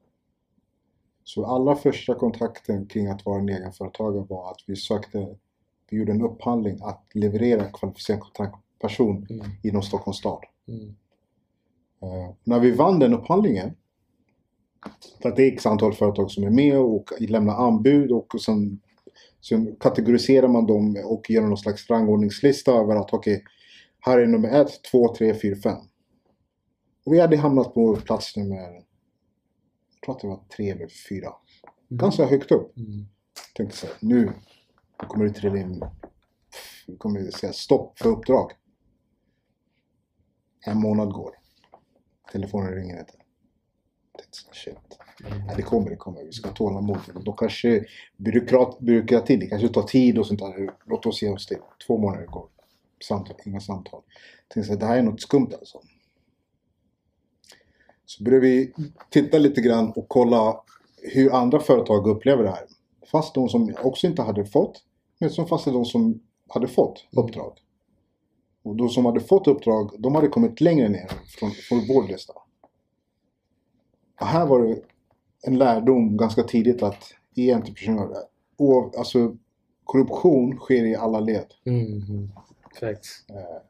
[1.24, 5.38] Så allra första kontakten kring att vara en egenföretagare var att vi sökte,
[5.90, 9.46] vi gjorde en upphandling att leverera kvalificerad kontaktperson Mm.
[9.64, 10.44] inom Stockholms stad.
[10.68, 10.96] Mm.
[12.02, 13.76] Eh, när vi vann den upphandlingen,
[15.22, 18.80] för att det är x antal företag som är med och lämnar anbud och sen,
[19.42, 23.44] sen kategoriserar man dem och gör någon slags rangordningslista över att okej,
[24.00, 25.78] här är nummer ett, två, tre, fyra, fem.
[27.06, 28.84] Och vi hade hamnat på plats nummer, jag
[30.06, 31.34] tror att det var tre eller fyra.
[31.90, 32.78] Ganska högt upp.
[32.78, 33.06] Mm.
[33.56, 34.32] Tänkte så här, nu
[34.98, 35.84] kommer det trilla in,
[36.98, 38.52] kommer det säga stopp för uppdrag.
[40.66, 41.32] En månad går.
[42.32, 43.14] Telefonen ringer inte.
[44.36, 44.78] Shit.
[45.30, 46.24] Nej, det kommer, det kommer.
[46.24, 47.00] Vi ska ha tålamod.
[47.26, 47.86] Då kanske
[48.18, 50.72] byråkrat, byråkratin, det kanske tar tid och sånt där.
[50.86, 51.60] Låt oss ge oss det.
[51.88, 52.48] Två månader går.
[53.04, 54.02] Samtal, inga samtal.
[54.48, 55.82] Tänkte så här, det här är något skumt alltså.
[58.06, 58.74] Så började vi
[59.10, 60.62] titta lite grann och kolla
[61.02, 62.66] hur andra företag upplever det här.
[63.12, 64.84] Fast de som också inte hade fått,
[65.20, 67.58] men som fast de som hade fått uppdrag.
[68.64, 72.34] Och de som hade fått uppdrag, de hade kommit längre ner från, från vår lista.
[74.20, 74.82] Här var det
[75.44, 77.04] en lärdom ganska tidigt att
[77.36, 78.18] i entreprenörer,
[78.98, 79.36] alltså
[79.84, 81.46] korruption sker i alla led.
[81.66, 82.30] Mm.
[82.80, 83.26] Facts.
[83.30, 83.62] Eh,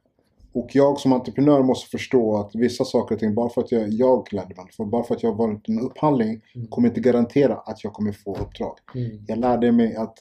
[0.53, 3.89] Och jag som entreprenör måste förstå att vissa saker och ting, bara för att jag,
[3.89, 6.67] jag lärde mig, för bara för att jag har varit en upphandling, Mm.
[6.67, 8.77] kommer inte garantera att jag kommer få uppdrag.
[8.95, 9.23] Mm.
[9.27, 10.17] Jag lärde mig att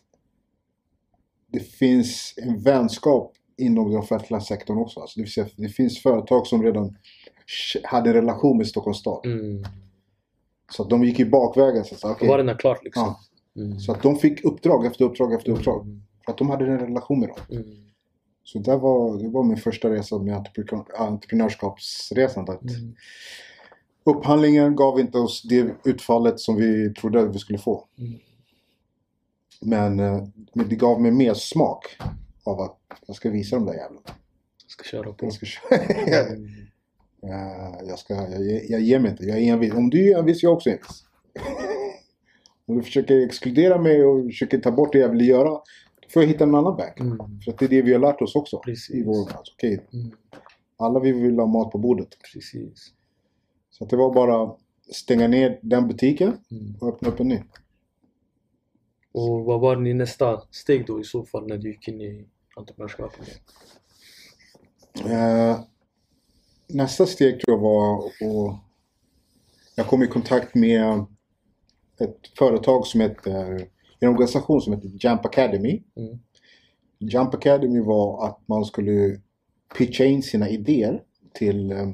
[1.52, 5.00] det finns en vänskap inom den offentliga sektorn också.
[5.00, 6.96] Alltså det, vill säga, det finns företag som redan
[7.84, 9.26] hade en relation med Stockholms stad.
[9.26, 9.64] Mm.
[10.70, 11.84] Så de gick ju bakvägen.
[11.84, 12.28] Så, Då okej.
[12.28, 13.02] var det klart liksom.
[13.02, 13.20] Ja.
[13.62, 13.80] Mm.
[13.80, 15.84] så att de fick uppdrag efter uppdrag efter uppdrag.
[15.84, 16.02] Mm.
[16.24, 17.38] För att de hade en relation med dem.
[17.50, 17.64] Mm.
[18.44, 22.50] Så det var, det var min första resa med entreprenör, entreprenörskapsresan.
[22.50, 22.94] Att Mm.
[24.04, 27.84] Upphandlingen gav inte oss det utfallet som vi trodde att vi skulle få.
[27.98, 28.18] Mm.
[29.60, 31.84] Men, eh, men det gav mig mer smak
[32.44, 34.00] av att jag ska visa dem där jävlarna.
[34.62, 35.26] Jag ska köra på.
[35.26, 35.78] Jag ska köra.
[37.22, 39.24] Eh, jag, ska, jag, jag ger mig inte.
[39.24, 39.74] Jag är envis.
[39.74, 41.04] Om du är envis, jag är också envis.
[42.66, 45.50] Om du försöker exkludera mig och försöker ta bort det jag vill göra.
[46.00, 47.00] Då får jag hitta en annan väg.
[47.00, 47.18] Mm.
[47.44, 48.58] För att det är det vi har lärt oss också.
[48.58, 48.90] Precis.
[48.96, 49.44] I vår värld.
[49.54, 50.10] Okej, Mm.
[50.76, 52.08] alla vi vill ha mat på bordet.
[52.32, 52.92] Precis.
[53.70, 54.54] Så att det var bara
[54.92, 56.74] stänga ner den butiken Mm.
[56.80, 57.42] och öppna upp en ny.
[59.12, 62.24] Och vad var din nästa steg då i så fall när du gick in i
[62.56, 63.40] entreprenörskapet?
[65.04, 65.60] Eh,
[66.68, 68.12] nästa steg tror jag var att
[69.74, 71.04] jag kom i kontakt med
[72.00, 73.68] ett företag som heter,
[74.00, 75.82] en organisation som heter Jump Academy.
[75.96, 76.18] Mm.
[76.98, 79.20] Jump Academy var att man skulle
[79.78, 81.02] pitcha in sina idéer
[81.34, 81.88] till eh,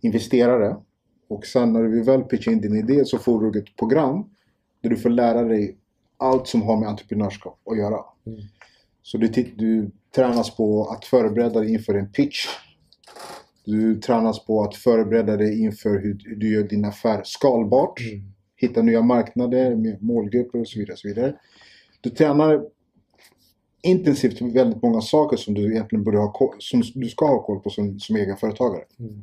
[0.00, 0.76] investerare.
[1.28, 4.24] Och sen när du väl pitchar in din idé så får du ett program
[4.82, 5.76] där du får lära dig
[6.16, 8.04] allt som har med entreprenörskap att göra.
[8.26, 8.40] Mm.
[9.02, 12.46] Så du, du tränas på att förbereda dig inför en pitch.
[13.64, 18.00] Du tränas på att förbereda dig inför hur du gör din affär skalbart.
[18.00, 18.24] Mm.
[18.56, 20.92] Hitta nya marknader, målgrupper och så vidare.
[20.92, 21.34] Och så vidare.
[22.00, 22.64] Du tränar
[23.82, 27.42] intensivt med väldigt många saker som du egentligen borde ha koll, som du ska ha
[27.42, 28.84] koll på som, som egenföretagare.
[28.98, 29.22] Mm.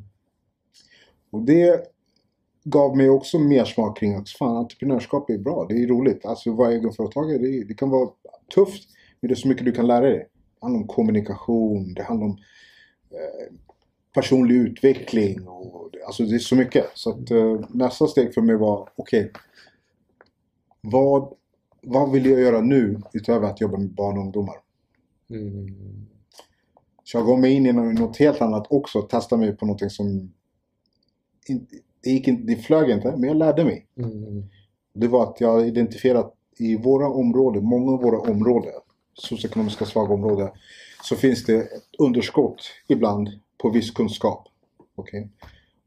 [1.31, 1.83] Och det
[2.63, 5.65] gav mig också mer smak kring att fan, entreprenörskap är bra.
[5.69, 6.25] Det är roligt.
[6.25, 8.09] Alltså vara egenföretagare, det, det kan vara
[8.55, 8.89] tufft.
[9.21, 10.17] Men det är så mycket du kan lära dig.
[10.17, 12.37] Det handlar om kommunikation, det handlar om
[13.11, 13.53] eh,
[14.17, 15.47] personlig utveckling.
[15.47, 16.85] Och, alltså det är så mycket.
[16.93, 19.31] Så att eh, nästa steg för mig var, okej.
[20.81, 21.33] vad,
[21.81, 24.55] vad vill jag göra nu utöver att jobba med barn och ungdomar?
[25.29, 25.75] Mm.
[27.03, 29.01] Så jag gav mig in i nå- något helt annat också.
[29.01, 30.33] Testade mig på någonting som...
[32.03, 33.87] Det, gick inte, det flög inte, men jag lärde mig.
[33.97, 34.43] Mm.
[34.93, 38.73] Det var att jag identifierat i våra områden, många av våra områden,
[39.13, 40.49] socioekonomiska svaga områden,
[41.03, 44.47] så finns det ett underskott ibland på viss kunskap.
[44.95, 45.29] Okej?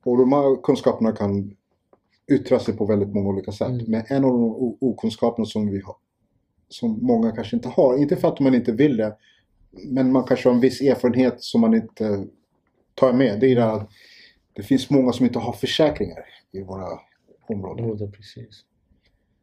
[0.05, 1.57] Och de här kunskaperna kan
[2.31, 3.69] yttra sig på väldigt många olika sätt.
[3.69, 3.85] Mm.
[3.89, 5.97] Men en av de okunskaperna som vi har,
[6.69, 9.17] som många kanske inte har, inte för att man inte vill det,
[9.71, 12.27] men man kanske har en viss erfarenhet som man inte
[12.95, 13.41] tar med.
[13.41, 13.91] Det är det att
[14.53, 16.99] det finns många som inte har försäkringar i våra
[17.49, 18.09] områden.
[18.09, 18.65] Är precis.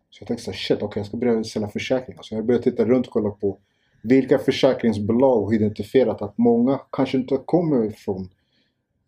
[0.09, 2.21] Så jag tänkte så shit, okej jag ska börja sälja försäkringar.
[2.21, 3.59] Så jag började titta runt och kolla på
[4.07, 8.29] vilka försäkringsbolag har identifierat att många kanske inte kommer ifrån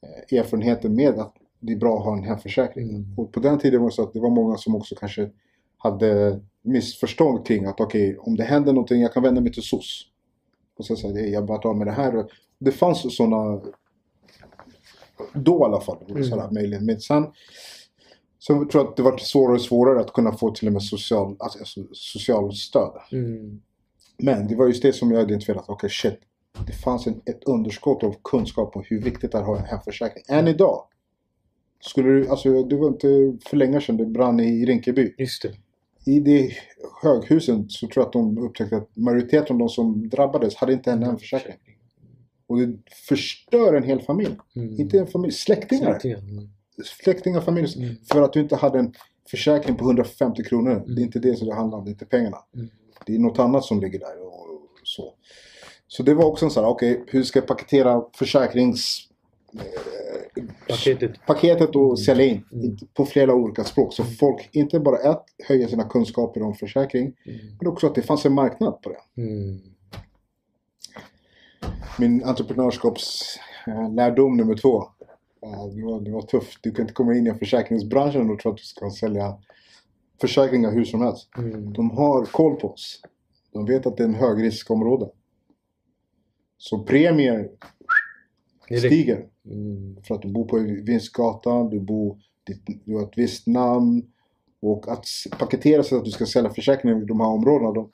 [0.02, 2.90] eh, erfarenheten med att det är bra att ha en hemförsäkring.
[2.90, 3.06] Mm.
[3.18, 5.30] Och på den tiden var det så att det var många som också kanske
[5.78, 10.06] hade missförstånd kring att okej, om det händer någonting, jag kan vända mig till SOS.
[10.78, 12.26] Och så säger jag, jag bara tar med det här.
[12.60, 13.62] Det fanns sådana
[15.34, 16.24] då i alla fall, Mm.
[16.24, 16.86] sådana möjligheter.
[16.86, 17.28] Men sen
[18.40, 20.84] så tror jag att det var svårare och svårare att kunna få till och med
[20.84, 22.92] social, alltså, alltså, social stöd.
[23.12, 23.62] Mm.
[24.20, 26.20] Men det var just det som jag identifierade okej shit.
[26.68, 29.66] Det fanns en, ett underskott av kunskap om hur viktigt det är att ha en
[29.66, 30.24] hemförsäkring.
[30.28, 30.84] Än idag.
[31.82, 35.16] Skulle du, alltså det var inte för länge sedan det brann i Rinkeby.
[35.18, 35.54] Just det.
[36.12, 36.52] I det
[37.02, 40.92] höghusen så tror jag att de upptäckte att majoriteten av de som drabbades hade inte
[40.92, 41.56] en hemförsäkring.
[42.48, 42.78] Och det
[43.08, 44.38] förstör en hel familj.
[44.56, 44.80] Mm.
[44.80, 46.00] Inte en familj, släktingar.
[46.00, 46.18] Släktingar.
[46.20, 46.50] Mm.
[46.84, 47.84] Släktingar, familj.
[47.84, 47.96] Mm.
[48.12, 48.94] För att du inte hade en
[49.32, 50.84] försäkring på 150 kronor.
[50.88, 52.38] Det är inte det som det handlar om, det är inte pengarna.
[52.56, 52.70] Mm.
[53.06, 55.14] Det är något annat som ligger där och så.
[55.88, 59.10] Så det var också en sån här, okej, hur ska jag paketera försäkrings...
[59.54, 59.62] Eh,
[60.68, 61.12] Paketet.
[61.28, 62.78] paketet och sälja in Mm.
[62.94, 63.94] på flera olika språk.
[63.94, 67.40] Så folk inte bara ett, höjer sina kunskaper om försäkring, Mm.
[67.60, 68.98] men också att det fanns en marknad på det.
[69.22, 69.60] Mm.
[72.00, 74.84] Min entreprenörskapslärdom nummer två.
[75.76, 76.60] Det var, det var tufft.
[76.62, 79.38] Du kan inte komma in i försäkringsbranschen och tro att du ska sälja
[80.22, 81.30] försäkringar hur som helst.
[81.38, 81.74] Mm.
[81.74, 83.02] De har koll på oss.
[83.54, 85.10] De vet att det är en högriskområde.
[86.58, 87.50] Så premier
[88.78, 89.26] stiger.
[89.46, 89.98] Mm.
[90.04, 92.18] För att du bor på Vinstgatan, du, bor,
[92.86, 94.04] du har ett visst namn.
[94.62, 95.06] Och att
[95.40, 97.72] paketera sig att du ska sälja försäkringar i de här områdena.
[97.72, 97.90] De,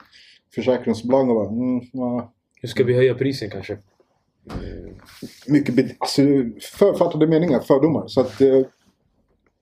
[0.54, 2.32] försäkringsbolagen bara, mm, ja.
[2.64, 3.78] Ska vi höja prisen kanske.
[5.46, 6.22] mycket be- alltså,
[6.78, 8.06] författade meningar, fördomar.
[8.06, 8.62] Så att eh,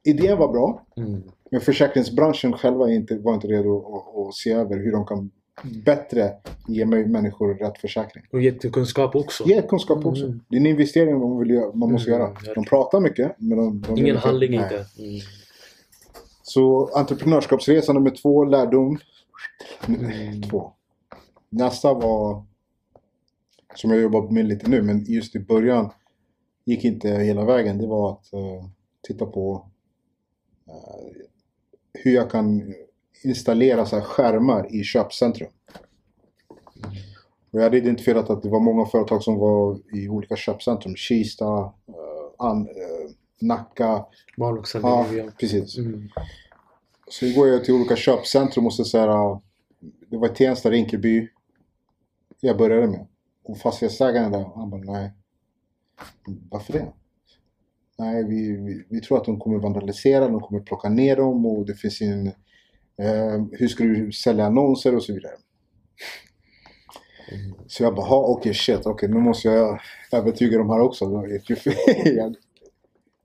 [0.05, 0.87] idén var bra.
[0.97, 1.23] Mm.
[1.55, 5.31] Men försäkringsbranschen själva är inte, var inte redo att, att se över hur de kan
[5.85, 6.33] bättre
[6.69, 8.25] ge människor rätt försäkring.
[8.33, 9.45] Och jättekunskap också.
[9.45, 10.25] Ge kunskap också.
[10.25, 10.41] Mm.
[10.49, 12.37] Det är en investering man, vill man måste Mm, göra.
[12.55, 13.35] De pratar mycket.
[13.39, 14.63] Men de, de Ingen handling nej.
[14.63, 14.75] inte.
[14.75, 15.21] Mm.
[16.43, 18.99] Så entreprenörskapsresa nummer två, lärdom.
[19.89, 20.43] Mm.
[20.43, 20.73] Två.
[21.49, 22.45] Nästa var,
[23.75, 25.91] som jag jobbar med lite nu, men just i början
[26.65, 27.79] gick inte hela vägen.
[27.79, 28.65] Det var att eh,
[29.03, 29.67] titta på
[30.69, 31.34] eh,
[31.95, 32.75] hur jag kan
[33.25, 35.51] installera så här skärmar i köpcentrum.
[37.51, 40.97] Och jag hade identifierat att det var många företag som var i olika köpcentrum.
[40.97, 44.07] Kista, eh, An, eh, Nacka.
[44.37, 45.07] Malung, Ja,
[45.41, 45.79] precis.
[45.79, 46.09] Mm.
[47.09, 49.41] Så går jag till olika köpcentrum och så säger
[50.11, 51.29] Det var Tensta, Rinkeby.
[52.41, 53.07] Jag började med.
[53.45, 55.13] Och fastighetsägaren där, han bara nej.
[56.51, 56.93] Varför det?
[57.99, 61.67] Nej, vi, vi, vi tror att de kommer vandalisera, de kommer plocka ner dem och
[61.67, 62.27] det finns en...
[62.99, 65.33] Eh, hur ska du sälja annonser och så vidare.
[67.33, 67.55] Mm.
[67.67, 69.81] Så jag bara, "Ha, okej shit, okej nu måste jag
[70.13, 71.05] övertyga de här också.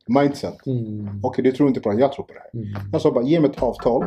[0.07, 0.65] Mindset.
[0.67, 1.19] Mm.
[1.23, 2.49] Okej, du tror inte på det, jag tror på det här.
[2.53, 2.89] Mm.
[2.91, 4.05] Jag sa bara, ge mig ett avtal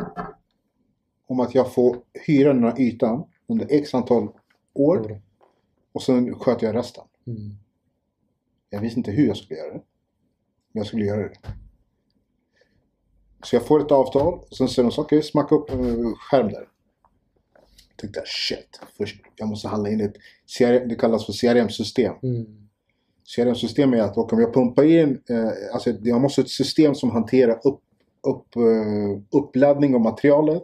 [1.27, 1.97] om att jag får
[2.27, 4.27] hyra den här ytan under x antal
[4.73, 5.21] år
[5.93, 7.03] och sen sköter jag resten.
[7.27, 7.57] Mm.
[8.69, 9.81] Jag visste inte hur jag skulle göra det.
[10.73, 11.37] Jag skulle göra det.
[13.43, 16.47] Så jag får ett avtal och sen säger de så okej, smacka upp en skärm
[16.47, 16.67] där.
[17.89, 20.13] Jag tänkte shit, först jag måste handla in ett
[20.57, 22.13] CRM, det kallas för CRM-system.
[22.23, 22.45] Mm.
[23.35, 27.11] CRM-system är att om jag pumpar in, eh, alltså jag måste ha ett system som
[27.11, 27.81] hanterar upp,
[28.27, 30.63] upp, eh, uppladdning av materialet.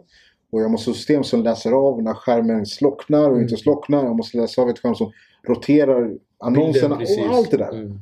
[0.52, 3.42] Och jag måste ha ett system som läser av när skärmen slocknar och Mm.
[3.42, 4.04] inte slocknar.
[4.04, 5.12] Jag måste läsa av ett skärm som
[5.46, 7.72] roterar annonserna Bilden, och allt det där.
[7.72, 7.98] Mm.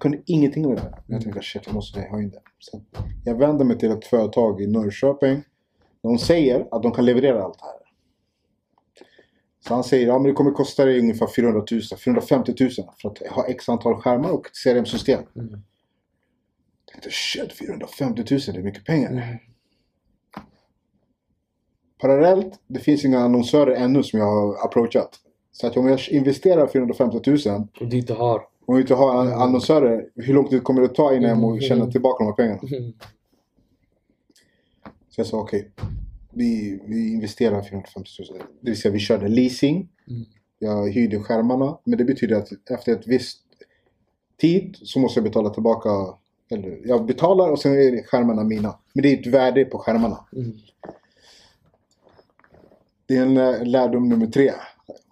[0.00, 1.02] Jag kunde ingenting av det där.
[1.06, 2.40] Jag tänkte shit, jag måste ha in det.
[2.58, 2.82] Så
[3.24, 5.42] jag vände mig till ett företag i Norrköping.
[6.02, 7.74] De säger att de kan leverera allt det här.
[9.66, 13.08] Så han säger, ja men det kommer kosta dig ungefär 400 000, 450 000 för
[13.08, 15.22] att ha x antal skärmar och CRM-system.
[15.36, 15.50] Mm.
[15.50, 19.10] Jag tänkte shit, 450 000 det är mycket pengar.
[19.10, 19.36] Mm.
[22.00, 25.20] Parallellt, det finns inga annonsörer ännu som jag har approachat.
[25.52, 28.50] Så att om jag investerar 450 000 Och du inte har.
[28.70, 31.60] Och inte har an- annonsörer, hur lång tid kommer det ta innan jag må Mm.
[31.60, 32.60] tjäna tillbaka de här pengarna?
[32.78, 32.92] Mm.
[35.08, 35.70] Så jag sa okej,
[36.32, 38.42] vi, vi investerar 450 000.
[38.60, 39.88] Det vill säga vi körde leasing.
[40.10, 40.24] Mm.
[40.58, 41.78] Jag hyrde skärmarna.
[41.84, 43.40] Men det betyder att efter ett visst
[44.40, 45.88] tid så måste jag betala tillbaka.
[46.50, 48.78] Eller jag betalar och sen är skärmarna mina.
[48.92, 50.24] Men det är ett värde på skärmarna.
[50.36, 50.52] Mm.
[53.06, 54.52] Det är en lä- lärdom nummer tre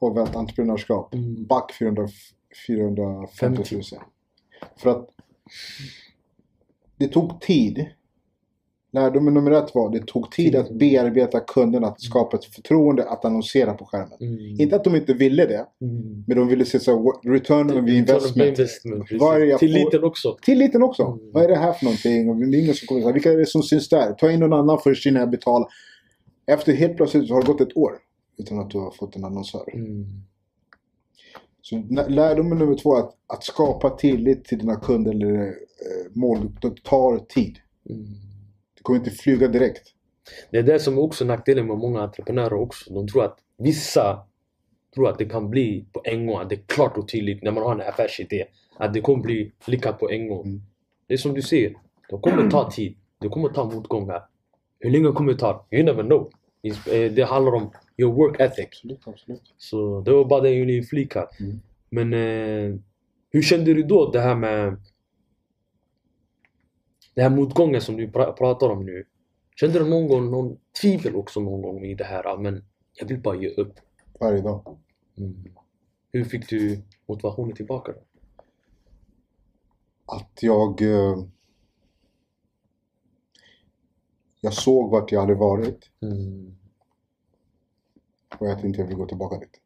[0.01, 1.14] av ett entreprenörskap.
[1.14, 1.47] Mm.
[1.47, 2.09] Back 400,
[2.66, 3.83] 450 000.
[4.77, 5.09] För att
[6.97, 7.87] det tog tid.
[8.92, 13.25] Lärdomen nummer ett var det tog tid att bearbeta kunderna, att skapa ett förtroende att
[13.25, 14.18] annonsera på skärmen.
[14.21, 14.61] Mm.
[14.61, 16.25] Inte att de inte ville det, Mm.
[16.27, 18.49] men de ville se så här, return on investment.
[18.49, 19.05] investment.
[19.12, 20.37] Vad Tilliten också.
[20.42, 21.03] Tilliten också.
[21.03, 21.33] Mm.
[21.33, 22.29] Vad är det här för någonting?
[22.29, 24.12] Och det är ingen som kommer säga, vilka är det som syns där?
[24.12, 25.68] Ta in någon annan först innan jag betalar.
[26.47, 27.99] Efter helt plötsligt så har det gått ett år
[28.38, 29.75] utan att du har fått en annonsör.
[29.75, 30.07] Mm.
[31.70, 36.38] Så lärdomen nummer två är att, att skapa tillit till dina kunder eller eh, mål,
[36.61, 37.59] det tar tid.
[37.90, 38.04] Mm.
[38.74, 39.88] Det kommer inte flyga direkt.
[40.50, 42.94] Det är det som är också nackdelen med många entreprenörer också.
[42.94, 44.18] De tror att vissa
[44.94, 46.38] tror att det kan bli på en gång.
[46.40, 48.44] Att det är klart och tydligt när man har en affärsidé.
[48.76, 50.46] Att det kommer bli lyckat på en gång.
[50.46, 50.62] Mm.
[51.07, 51.74] Det är som du säger.
[52.11, 52.96] Det kommer ta tid.
[53.20, 54.22] Det kommer ta motgångar.
[54.78, 55.66] Hur länge kommer det ta?
[55.70, 56.31] You never know.
[56.62, 58.66] Eh, Det handlar om your work ethic.
[58.66, 59.54] Absolut, absolut.
[59.58, 61.28] Så det var bara det jag ville inflika.
[61.40, 61.61] Mm.
[61.90, 62.80] Men eh,
[63.30, 64.76] hur kände du då det här med
[67.14, 69.04] det här motgången som du pra- pratar om nu?
[69.56, 72.22] Kände du någon gång någon tvivel också någon gång i det här?
[72.24, 73.74] Ja, men jag vill bara ge upp.
[74.20, 74.78] Varje dag.
[75.18, 75.44] Mm.
[76.12, 78.01] Hur fick du motivationen tillbaka då?
[80.07, 80.82] Att jag...
[80.82, 81.24] Eh,
[84.40, 86.57] jag såg vart jag hade varit Mm.
[88.39, 89.61] Och att inte jag vill gå tillbaka dit.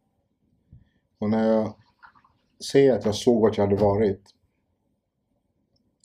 [1.18, 1.74] Och när jag
[2.70, 4.34] säger att jag såg vart jag hade varit.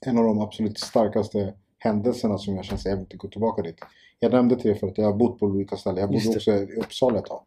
[0.05, 3.61] En av de absolut starkaste händelserna som jag känner att jag vill inte gå tillbaka
[3.61, 3.77] dit.
[4.19, 5.99] Jag nämnde till dig för att jag har bott på olika ställen.
[5.99, 7.43] Jag bodde också i Uppsala ett tag.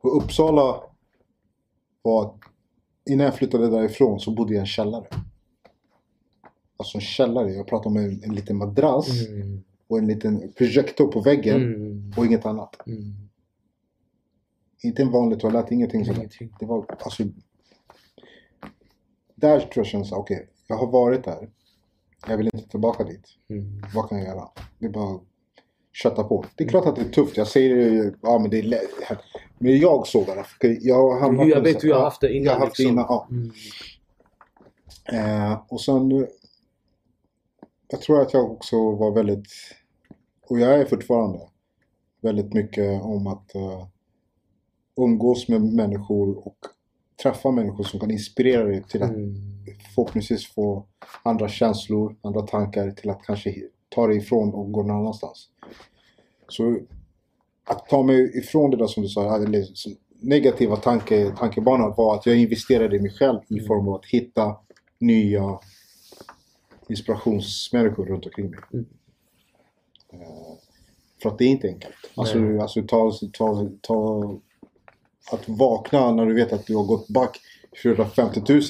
[0.00, 0.82] Och Uppsala
[2.02, 2.34] var...
[3.10, 5.06] Innan jag flyttade därifrån så bodde jag i en källare.
[6.76, 7.52] Alltså en källare.
[7.52, 9.62] Jag pratar om en, en liten madrass Mm.
[9.86, 12.14] och en liten projektor på väggen Mm.
[12.16, 12.76] och inget annat.
[12.86, 13.14] Mm.
[14.82, 16.18] Inte en vanlig toalett, ingenting sådär.
[16.18, 16.54] Ingenting.
[16.60, 17.22] Det var alltså...
[19.34, 21.50] där tror jag känns okej, jag har varit där.
[22.26, 23.24] Jag vill inte tillbaka dit.
[23.48, 23.82] Mm.
[23.94, 24.48] Vad kan jag göra?
[24.78, 25.22] Det är bara att
[25.92, 26.44] kötta på.
[26.54, 27.36] Det är klart att det är tufft.
[27.36, 28.90] Jag säger det, ja men det är lätt.
[29.58, 30.44] Men jag såg det.
[30.60, 32.44] För jag har hamnat Jag vet hur jag har haft det innan.
[32.44, 32.98] Jag har haft det liksom.
[32.98, 33.28] innan, ja.
[33.30, 33.50] Mm.
[35.52, 36.26] Eh, och sen...
[37.88, 39.46] Jag tror att jag också var väldigt...
[40.48, 41.40] Och jag är fortfarande
[42.20, 43.86] väldigt mycket om att eh,
[45.04, 46.56] umgås med människor och
[47.22, 49.34] träffa människor som kan inspirera dig till att Mm.
[49.94, 50.86] förhoppningsvis få
[51.22, 53.54] andra känslor, andra tankar till att kanske
[53.88, 55.48] ta dig ifrån och gå någon annanstans.
[56.48, 56.78] Så
[57.64, 62.14] att ta mig ifrån det där som du sa, eller som negativa tanke, tankebanor var
[62.14, 64.56] att jag investerade i mig själv i form av att hitta
[64.98, 65.58] nya
[66.88, 68.60] inspirationsmänniskor runt omkring mig.
[68.72, 68.86] Mm.
[70.12, 70.18] Eh,
[71.22, 71.94] För att det är inte enkelt.
[72.14, 72.60] Alltså, Nej.
[72.60, 74.34] alltså ta, ta, ta,
[75.32, 77.40] att vakna när du vet att du har gått back
[77.82, 78.62] 450 000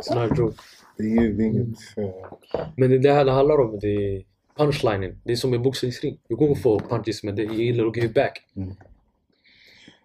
[0.00, 0.56] Sån här joke.
[0.96, 1.78] Det är, ju- det är inget...
[1.96, 4.24] eh, Men det, det här det handlar om, det är
[4.56, 5.20] punchlinen.
[5.24, 6.18] Det är som en boxningsring.
[6.28, 8.46] Du kommer få punches men det gillar att give back.
[8.56, 8.74] Mm.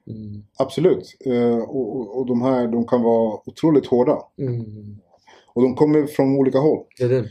[0.08, 0.44] Mm.
[0.58, 1.18] absolut.
[1.26, 4.18] Eh, och, och, och de här de kan vara otroligt hårda.
[4.38, 4.98] Mm.
[5.48, 6.84] Och de kommer från olika håll.
[6.98, 7.28] Det är den.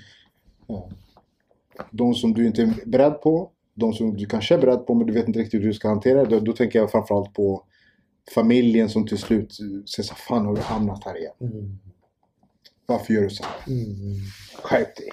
[1.91, 3.51] De som du inte är beredd på.
[3.79, 5.89] De som du kanske är beredd på men du vet inte riktigt hur du ska
[5.89, 6.31] hantera det.
[6.31, 7.63] Då, då tänker jag framförallt på
[8.35, 9.53] familjen som till slut
[9.95, 11.35] säger så Fan har du hamnat här igen?
[11.41, 11.79] Mm.
[12.87, 13.73] Varför gör du så här?
[13.73, 14.17] Mm.
[14.63, 15.09] Skärp dig!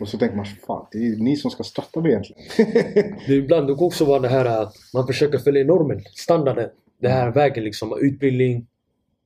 [0.00, 2.42] Och så tänker man, fan det är ni som ska stötta mig egentligen.
[3.26, 6.70] Det är ibland det också vara det här att man försöker följa normen, standarden.
[7.00, 7.98] Det här vägen liksom.
[8.00, 8.66] Utbildning,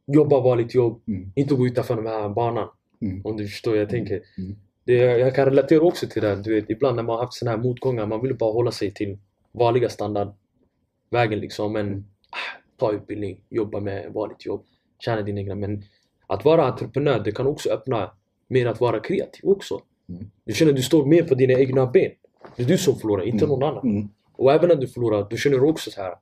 [0.06, 1.02] jobba vanligt jobb.
[1.08, 1.32] Mm.
[1.34, 2.68] Inte gå utanför den här banan.
[3.02, 3.20] Mm.
[3.24, 4.22] Om du förstår jag tänker.
[4.38, 4.56] Mm.
[4.88, 6.36] Det, jag kan relatera också till det.
[6.36, 8.94] Du vet, ibland när man har haft såna här motgångar, man vill bara hålla sig
[8.94, 9.18] till
[9.52, 11.72] vanliga standardvägen liksom.
[11.72, 14.64] Men ah, ta utbildning, jobba med vanligt jobb,
[14.98, 15.54] tjäna dina egna.
[15.54, 15.82] Men
[16.26, 18.10] att vara entreprenör, det kan också öppna
[18.46, 19.80] mer att vara kreativ också.
[20.08, 20.30] Mm.
[20.44, 22.12] Du känner att du står mer på dina egna ben.
[22.56, 23.58] Det är du som förlorar, inte Mm.
[23.58, 23.86] någon annan.
[23.88, 24.08] Mm.
[24.32, 26.14] Och även när du förlorar, då känner du också så här.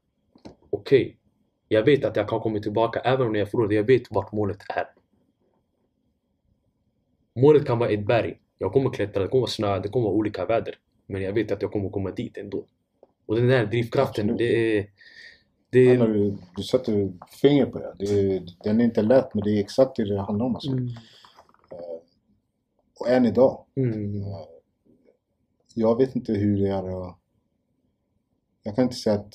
[0.70, 1.16] Okej,
[1.68, 3.72] jag vet att jag kan komma tillbaka även om jag förlorar.
[3.72, 4.86] Jag vet vart målet är.
[7.40, 8.38] Målet kan vara ett berg.
[8.58, 10.78] Jag kommer klättra, det kommer vara snö, det kommer vara olika väder.
[11.06, 12.64] Men jag vet att jag kommer komma dit ändå.
[13.26, 14.38] Och den där drivkraften, Absolut.
[14.38, 14.90] det är...
[15.70, 17.94] Det är du, du sätter finger på det.
[17.98, 20.54] det den är inte lätt men det är exakt det det handlar om.
[20.54, 20.70] Alltså.
[20.70, 20.88] mm,
[21.70, 22.00] Eh,
[23.00, 23.64] Och än idag.
[23.76, 24.46] mm, eh,
[25.74, 27.16] Jag vet inte hur det är att...
[28.62, 29.34] Jag kan inte säga att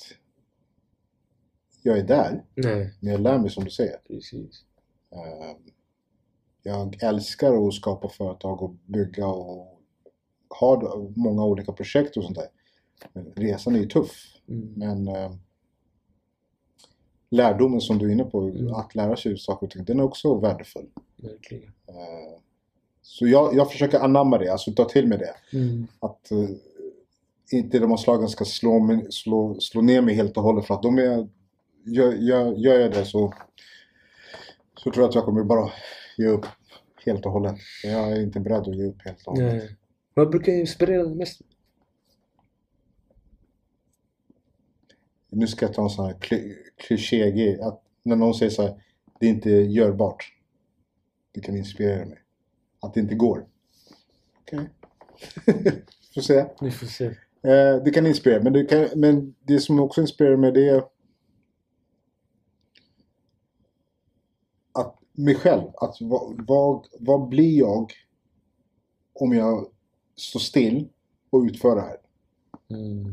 [1.82, 2.44] jag är där.
[2.54, 3.96] nej, Men jag lär mig som du säger.
[4.08, 4.64] precis.
[6.62, 9.80] Jag älskar att skapa företag och bygga och
[10.60, 12.48] ha många olika projekt och sånt där.
[13.12, 14.10] Men resan är ju tuff.
[14.48, 15.32] Mm, Men eh,
[17.30, 18.74] lärdomen som du är inne på, Mm.
[18.74, 20.86] att lära sig saker och ting, den är också värdefull.
[21.16, 21.72] verkligen.
[21.88, 22.40] Eh,
[23.02, 25.58] så jag, jag försöker anamma det, alltså ta till mig det.
[25.58, 26.48] Mm, Att eh,
[27.52, 30.74] inte de här slagen ska slå, mig, slå, slå ner mig helt och hållet för
[30.74, 31.28] att de är...
[31.84, 33.34] Gör, gör, gör jag det så,
[34.76, 35.70] så tror jag att jag kommer bara
[36.16, 36.46] ge upp
[37.04, 37.56] helt och hållet.
[37.84, 39.52] Jag är inte beredd att ge upp helt och hållet.
[39.52, 39.76] nej.
[40.14, 41.40] Vad brukar inspirera dig mest?
[45.28, 47.60] Nu ska jag ta en sån här kli- kliché-grej.
[47.60, 48.82] Att när någon säger så här,
[49.20, 50.24] det är inte görbart.
[51.32, 52.18] Det kan inspirera mig.
[52.80, 53.46] Att det inte går.
[54.40, 54.70] Okej.
[56.14, 56.46] Får se.
[56.60, 57.04] Vi får se.
[57.42, 58.42] Eh, det kan inspirera.
[58.42, 60.84] Men det, kan, men det som också inspirerar mig det är
[64.72, 65.70] att mig själv.
[65.74, 67.92] Att vad, vad, vad blir jag
[69.12, 69.66] om jag
[70.16, 70.88] står still
[71.30, 71.96] och utför det här?
[72.70, 73.06] Mm,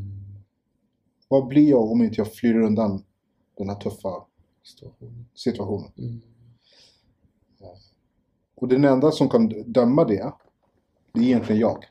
[1.27, 3.03] Vad blir jag om inte jag flyr undan
[3.57, 4.25] den här tuffa
[4.63, 5.25] situation.
[5.35, 5.91] situationen?
[5.97, 6.21] Mm,
[8.55, 10.33] Och den enda som kan döma det,
[11.13, 11.85] det är egentligen jag.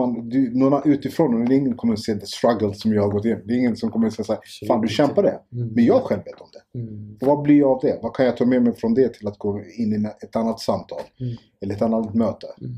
[0.00, 3.24] Man, du, någon utifrån, och ingen kommer att se the struggle som jag har gått
[3.24, 3.42] igenom.
[3.46, 5.40] Det är ingen som kommer att säga såhär, fan du kämpade.
[5.52, 6.78] mm, Men jag själv vet om det.
[6.78, 7.98] Mm, Och vad blir jag av det?
[8.02, 10.60] Vad kan jag ta med mig från det till att gå in i ett annat
[10.60, 11.00] samtal?
[11.20, 11.34] Mm.
[11.60, 12.46] Eller ett annat möte?
[12.60, 12.72] mm,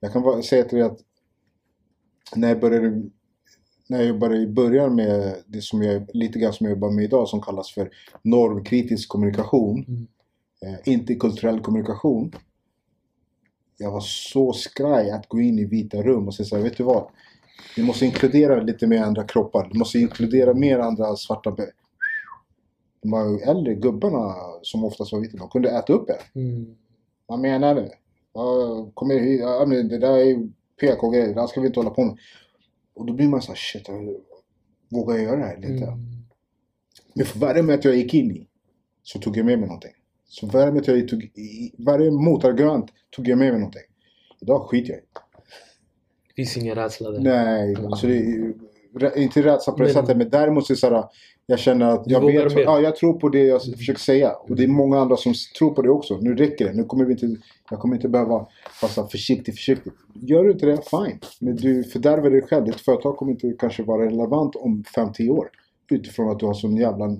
[0.00, 0.98] Jag kan bara säga till dig att
[2.36, 3.02] när jag började
[3.88, 7.04] när jag jobbade i början med det som jag, lite grann som jag jobbar med
[7.04, 7.90] idag som kallas för
[8.22, 9.84] normkritisk kommunikation.
[9.88, 10.06] Mm.
[10.66, 12.32] Eh, interkulturell kommunikation.
[13.78, 16.76] Jag var så skraj att gå in i vita rum och säga så här, vet
[16.76, 17.06] du vad?
[17.76, 19.68] Vi måste inkludera lite mer andra kroppar.
[19.72, 21.70] Vi måste inkludera mer andra svarta be-
[23.02, 26.16] De här äldre gubbarna som oftast var vita, de kunde äta upp er.
[26.34, 26.76] mm,
[27.26, 27.90] Vad menar du?
[28.94, 30.48] Kom hit, ja, men det där är
[30.80, 32.18] PK-grejer, det där ska vi inte hålla på med.
[32.94, 33.88] Och då blir man så här, shit,
[34.88, 35.84] vågar jag göra det här inte?
[35.86, 35.98] mm.
[37.14, 38.46] Men för varje möte jag gick in i
[39.02, 39.92] så tog jag med mig någonting.
[40.32, 41.30] Så varje, möte jag tog,
[41.78, 43.82] varje motargument tog jag med mig någonting.
[44.40, 45.02] Idag skiter jag i.
[46.28, 47.20] Det finns ingen rädsla där.
[47.20, 47.86] Nej, Mm.
[47.86, 50.16] alltså det inte rädsla på det Men- sättet.
[50.16, 51.04] Men däremot så är det så här,
[51.46, 54.32] jag känner att jag vet, ja, jag tror på det jag försöker säga.
[54.32, 56.18] Och det är många andra som tror på det också.
[56.20, 56.72] Nu räcker det.
[56.72, 57.36] Nu kommer vi inte,
[57.70, 58.30] jag kommer inte behöva
[58.82, 59.92] vara så här försiktig, försiktig.
[60.14, 61.18] Gör du inte det, fine.
[61.40, 62.64] Men du fördärvar dig själv.
[62.64, 65.48] Ditt företag kommer inte kanske vara relevant om 5-10 år.
[65.90, 67.16] Utifrån att du har sån jävla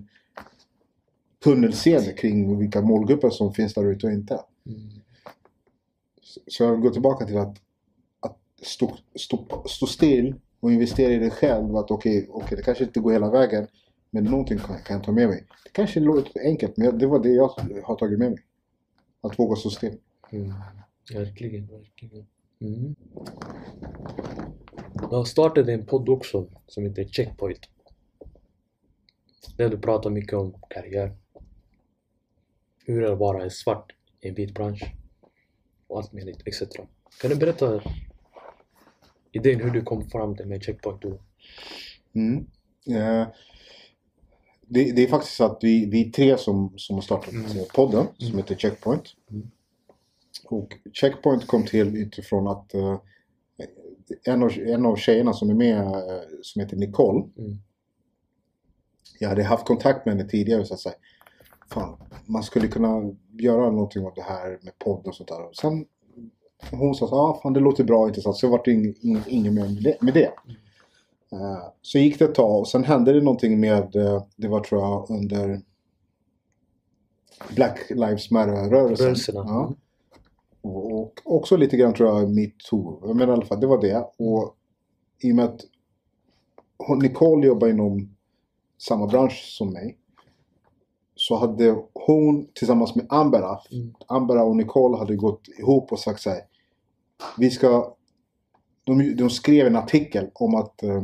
[1.45, 4.41] tunnelseende kring vilka målgrupper som finns där ute och inte.
[4.67, 4.89] Mm.
[6.47, 7.57] Så jag vill gå tillbaka till att,
[8.21, 11.77] att stå, stå, stå still och investera i dig själv.
[11.77, 13.67] Att okej, okej, det kanske inte går hela vägen.
[14.11, 15.47] Men någonting kan, kan jag ta med mig.
[15.65, 17.49] Det kanske låter enkelt men det var det jag
[17.85, 18.41] har tagit med mig.
[19.21, 19.99] Att våga stå still.
[20.31, 20.53] Mm.
[21.13, 22.27] Verkligen, verkligen.
[22.61, 22.95] Mm.
[25.11, 27.69] Jag startade en podd också som heter Checkpoint.
[29.57, 31.17] Där du pratar mycket om karriär.
[32.85, 34.93] Hur det är att vara svart i en vit bransch.
[35.87, 36.63] Och allt möjligt, etc.
[37.21, 37.83] Kan du berätta
[39.33, 41.03] idén hur du kom fram till med Checkpoint?
[41.03, 41.19] då?
[42.15, 42.47] Mm.
[42.87, 43.27] Eh,
[44.61, 47.65] det, det är faktiskt så att vi, vi är tre som, som har startat Mm.
[47.75, 49.15] podden som heter Checkpoint.
[49.31, 49.51] Mm.
[50.45, 53.01] Och Checkpoint kom till utifrån att eh,
[54.25, 57.29] en, av, en av tjejerna som är med, eh, som heter Nicole.
[57.39, 57.59] Mm.
[59.19, 60.95] Jag hade haft kontakt med henne tidigare så att säga.
[61.73, 61.97] Fan,
[62.27, 65.49] man skulle kunna göra någonting av det här med podd och sånt där.
[65.49, 65.85] Och sen
[66.71, 68.37] hon sa så ah, fan det låter bra intressant.
[68.37, 70.33] Så vart det ing, ing, inget mer med det.
[71.33, 74.61] Eh, så gick det ett tag och sen hände det någonting med, eh, det var
[74.61, 75.61] tror jag under
[77.57, 79.35] Black Lives Matter-rörelsen.
[79.35, 79.75] Ja.
[80.61, 83.15] Och, och också lite grann tror jag metoo.
[83.15, 84.07] Men i alla fall, det var det.
[84.19, 84.57] Och
[85.19, 85.61] i och med att
[87.03, 88.17] Nicole jobbar inom
[88.79, 89.99] samma bransch som mig.
[91.23, 93.95] Så hade hon tillsammans med Ambera, Mm.
[94.07, 96.41] Ambera och Nicole hade gått ihop och sagt så här.
[97.39, 97.95] Vi ska...
[98.85, 101.03] De, de skrev en artikel om att eh,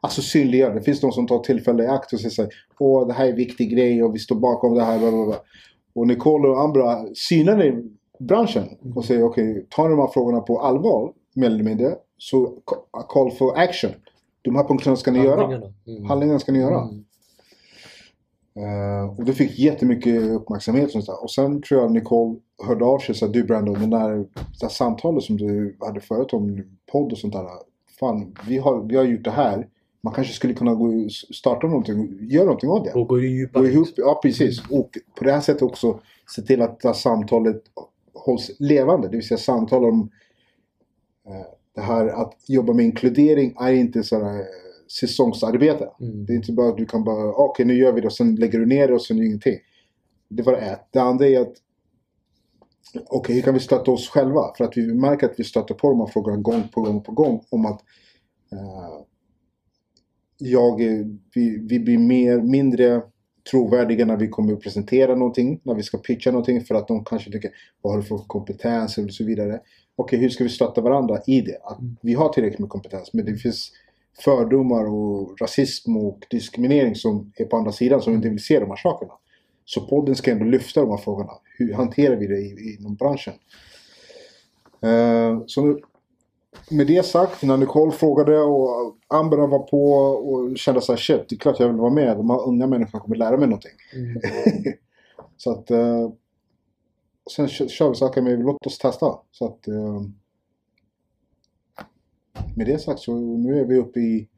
[0.00, 0.74] Alltså synliggöra.
[0.74, 3.24] Det finns de som tar tillfälle i akt och säger så här, Åh, det här
[3.26, 4.98] är en viktig grej och vi står bakom det här.
[4.98, 5.36] Bla, bla, bla.
[5.94, 10.40] Och Nicole och Ambra synade i branschen och säger okej, tar ni de här frågorna
[10.40, 13.90] på allvar, mer eller mindre, så ca- call for action.
[14.42, 15.40] De här punkterna ska ni göra.
[15.40, 15.72] Handlingarna.
[15.86, 16.04] Mm.
[16.04, 16.80] Handlingarna ska ni göra.
[16.80, 17.04] Mm.
[18.56, 20.84] Eh, och det fick jättemycket uppmärksamhet.
[20.84, 21.22] Och, sånt där.
[21.22, 22.36] och sen tror jag Nicole
[22.66, 26.32] hörde av sig sa du Brandon, den där, det där samtalet som du hade förut
[26.32, 27.46] om podd och sånt där.
[28.00, 29.68] Fan, vi har, vi har gjort det här.
[30.00, 32.92] Man kanske skulle kunna gå starta någonting, göra någonting av det.
[32.92, 33.62] Och gå djupare.
[33.62, 34.62] Gå ihop, ja precis.
[34.70, 36.00] Och på det här sättet också
[36.36, 37.62] se till att det här samtalet
[38.14, 39.08] hålls levande.
[39.08, 40.10] Det vill säga samtal om
[41.26, 44.44] eh, det här att jobba med inkludering är inte sådär
[45.00, 45.88] säsongsarbete.
[46.00, 46.26] Mm.
[46.26, 48.12] Det är inte bara att du kan bara, "Ah, okej nu gör vi det och
[48.12, 49.58] sen lägger du ner det och sen ingenting.
[50.28, 50.88] Det var ett.
[50.90, 51.52] Det andra är att
[53.10, 54.54] okej hur kan vi stötta oss själva?
[54.56, 57.12] För att vi märker att vi stöter på de här frågorna gång på gång på
[57.12, 57.80] gång om att
[58.52, 59.00] eh,
[60.38, 60.76] jag,
[61.34, 63.02] vi, vi blir mer, mindre
[63.50, 67.04] trovärdiga när vi kommer att presentera någonting, när vi ska pitcha någonting för att de
[67.04, 67.50] kanske tycker
[67.82, 69.60] vad har du för kompetens och så vidare.
[69.96, 71.58] Okej, hur ska vi stötta varandra i det?
[71.62, 71.96] Att Mm.
[72.02, 73.72] vi har tillräckligt med kompetens men det finns
[74.18, 78.70] fördomar och rasism och diskriminering som är på andra sidan som inte vill se de
[78.70, 79.12] här sakerna.
[79.64, 81.32] Så podden ska ändå lyfta de här frågorna.
[81.58, 83.34] Hur hanterar vi det i, inom branschen?
[84.82, 85.78] Eh, så
[86.70, 91.28] med det sagt, när Nicole frågade och Ambra var på och kände så här shit,
[91.28, 92.16] det är klart jag vill vara med.
[92.16, 93.72] De här unga människorna kommer lära mig någonting.
[93.94, 94.22] Mm.
[95.36, 95.70] så att...
[95.70, 96.10] Eh,
[97.30, 99.18] sen kö- kör vi saker med låt oss testa.
[99.30, 99.68] Så att...
[102.56, 104.28] Med det sagt så nu är vi uppe i...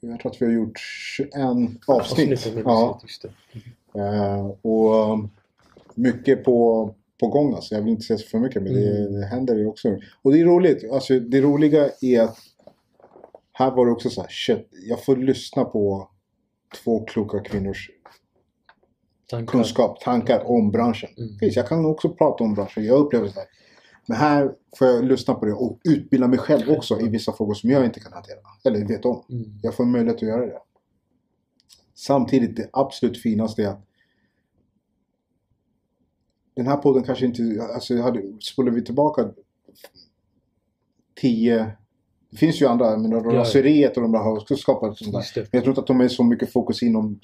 [0.00, 1.88] Jag tror att vi har gjort 21 avsnitt.
[1.88, 3.00] Avsnittet med Ja.
[3.22, 4.00] det.
[4.00, 5.30] Eh, och um,
[5.94, 7.74] mycket på, på gång alltså.
[7.74, 9.12] Jag vill inte säga så för mycket men det, Mm.
[9.20, 9.98] det händer ju också.
[10.22, 10.90] Och det är roligt.
[10.92, 12.38] Alltså, det roliga är att
[13.52, 16.08] här var det också så här, shit, jag får lyssna på
[16.84, 17.90] två kloka kvinnors
[19.30, 19.52] Tankar.
[19.52, 21.10] kunskap, tankar om branschen.
[21.18, 21.30] Mm.
[21.40, 23.46] Visst, jag kan också prata om branschen, jag upplever det.
[24.06, 27.54] Men här får jag lyssna på det och utbilda mig själv också i vissa frågor
[27.54, 28.38] som jag inte kan hantera.
[28.64, 29.24] Eller vet om.
[29.30, 29.58] Mm.
[29.62, 30.58] Jag får möjlighet att göra det.
[31.94, 33.84] Samtidigt, det absolut finaste är att
[36.56, 37.42] den här podden kanske inte,
[37.74, 39.30] alltså hade, spolar vi tillbaka
[41.20, 41.76] 10,
[42.30, 45.22] det finns ju andra, men raseriet och de där har också skapat sånt där.
[45.36, 47.20] Men jag tror inte att de är så mycket fokus inom.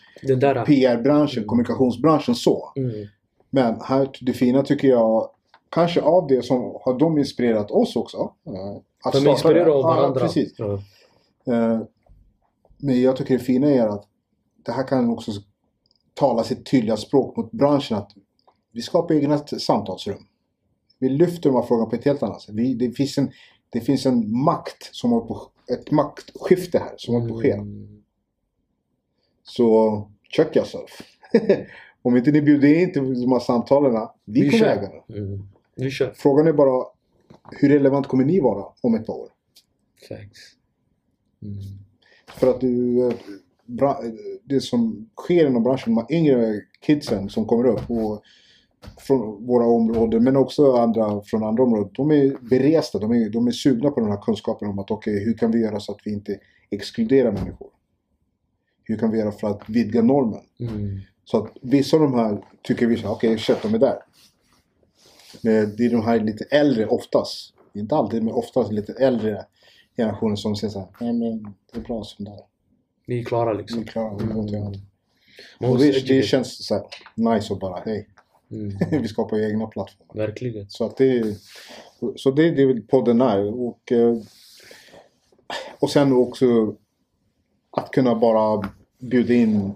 [0.64, 1.48] PR-branschen, Mm.
[1.48, 2.72] kommunikationsbranschen så.
[2.76, 3.06] Mm.
[3.50, 5.30] Men här, det fina tycker jag,
[5.70, 8.32] kanske av det som har de inspirerat oss också.
[8.46, 10.20] eh, Att De inspirerar av Ja, varandra.
[10.20, 10.54] precis.
[10.58, 10.72] Ja.
[11.46, 11.80] Eh,
[12.80, 14.04] Men jag tycker det fina är att
[14.66, 15.30] det här kan också
[16.14, 18.10] tala sitt tydliga språk mot branschen att
[18.72, 20.22] vi skapar egna samtalsrum.
[20.98, 22.54] Vi lyfter de här frågorna på ett helt annat sätt.
[22.54, 23.30] Vi, det, finns en,
[23.70, 25.40] det finns en makt som håller på,
[25.72, 27.52] ett maktskifte här som håller på att ske.
[27.52, 28.02] Mm.
[29.42, 31.02] Så check yourself.
[32.02, 35.14] Om inte ni bjuder in till de här samtalen, vi, Vi kommer äga det.
[35.78, 36.12] Vi kör.
[36.16, 36.86] Frågan är bara
[37.50, 39.28] hur relevant kommer ni vara om ett par år?
[40.08, 40.40] Facts.
[41.42, 41.58] Mm.
[42.36, 43.14] För att du, eh,
[43.82, 43.96] eh,
[44.44, 48.22] det som sker inom branschen, de yngre kidsen som kommer upp och
[48.98, 51.90] från våra områden men också andra från andra områden.
[51.94, 55.24] De är beresta, de är, de är sugna på den här kunskapen om att okej,
[55.24, 56.38] hur kan vi göra så att vi inte
[56.70, 57.68] exkluderar människor?
[58.84, 60.40] Hur kan vi göra för att vidga normen?
[60.60, 61.00] Mm.
[61.24, 63.98] Så att vissa av de här tycker vi okej, shit, de är där.
[65.42, 67.54] Men det är de här lite äldre oftast.
[67.74, 69.44] Inte alltid, men oftast lite äldre
[69.96, 72.40] generationer som säger så här, nej men det är bra som det är.
[73.06, 73.80] Ni är klara liksom.
[73.80, 74.80] är klara, vi behöver inte göra det.
[75.60, 76.84] Man Och det, det känns så här
[77.16, 78.08] nice och bara, hej,
[78.50, 78.72] Mm.
[79.02, 80.26] vi skapar egna plattformar.
[80.26, 80.70] Verkligen.
[80.70, 81.36] Så att det
[82.16, 83.60] Så det är det väl podden är.
[83.60, 84.16] Och, eh,
[85.78, 86.76] och sen också
[87.70, 89.74] att kunna bara bjuda in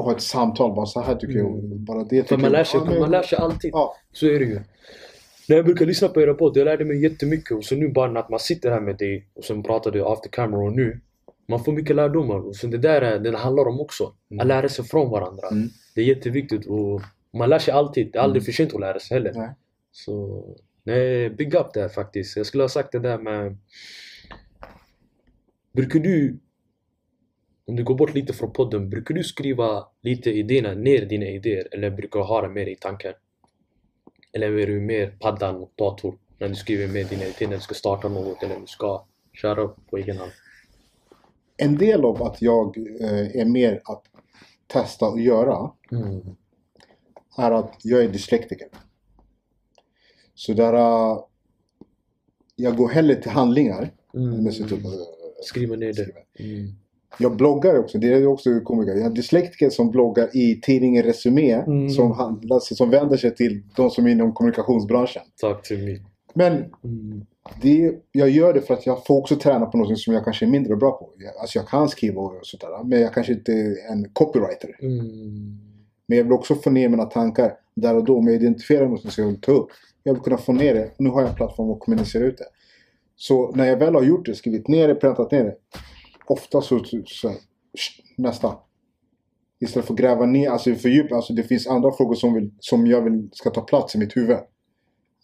[0.00, 0.74] och ha ett samtal.
[0.74, 1.58] Bara så här tycker jag.
[1.58, 1.84] Mm.
[1.84, 3.70] Bara det tycker man jag- lär sig, Ja, men- man lär sig alltid.
[3.74, 4.60] Ja, Så är det ju.
[5.48, 7.50] När jag brukar lyssna på era podd, jag lärde mig jättemycket.
[7.56, 10.28] Och så nu bara att man sitter här med dig och sen pratar du after
[10.30, 11.00] camera och nu.
[11.48, 12.36] Man får mycket lärdomar.
[12.46, 14.12] Och så det där är, det handlar om också.
[14.30, 14.40] Mm.
[14.40, 15.48] Att lära sig från varandra.
[15.50, 15.68] Mm.
[15.94, 17.00] Det är jätteviktigt och
[17.32, 18.12] man lär sig alltid.
[18.12, 18.44] Det är aldrig Mm.
[18.44, 19.32] för sent att lära sig heller.
[19.34, 19.48] Nej.
[19.92, 20.44] Så
[20.84, 22.36] nej, big up där faktiskt.
[22.36, 23.56] Jag skulle ha sagt det där med...
[25.72, 26.38] Brukar du,
[27.70, 31.68] om du går bort lite från podden, brukar du skriva lite idéerna, ner dina idéer?
[31.72, 33.12] Eller brukar du ha det mer i tanken?
[34.32, 37.62] Eller är du mer paddan och dator när du skriver med dina idéer när du
[37.62, 40.30] ska starta något eller när du ska köra på egen hand?
[41.56, 44.04] en del av att jag eh, är mer att
[44.66, 46.20] testa och göra Mm.
[47.36, 48.68] är att jag är dyslektiker.
[50.34, 51.18] Så där, eh,
[52.56, 53.90] jag går hellre till handlingar.
[54.14, 54.50] Mm.
[54.50, 54.80] Typ,
[55.42, 56.42] Skriva ner det.
[56.44, 56.74] Mm.
[57.18, 58.92] Jag bloggar också, det är ju också komiker.
[58.94, 61.88] Jag är dyslektiker som bloggar i tidningen Resumé Mm.
[61.90, 65.22] som, handlar, som vänder sig till de som är inom kommunikationsbranschen.
[65.40, 66.02] Tack till mig.
[66.34, 66.52] Men
[66.84, 67.24] Mm.
[67.62, 70.46] det, jag gör det för att jag får också träna på något som jag kanske
[70.46, 71.10] är mindre bra på.
[71.18, 74.76] Jag, alltså jag kan skriva och sådär, men jag kanske inte är en copywriter.
[74.82, 74.98] Mm.
[76.06, 78.16] Men jag vill också få ner mina tankar där och då.
[78.18, 79.68] Om jag identifierar något som jag vill ta upp.
[80.02, 80.90] Jag vill kunna få ner det.
[80.98, 82.44] Nu har jag en plattform att kommunicera ut det.
[83.16, 85.54] Så när jag väl har gjort det, skrivit ner det, präntat ner det.
[86.30, 87.34] Ofta så, så,
[88.16, 88.58] nästa.
[89.60, 91.14] Istället för att gräva ner, alltså fördjupa.
[91.14, 94.16] Alltså det finns andra frågor som, vill, som jag vill ska ta plats i mitt
[94.16, 94.36] huvud.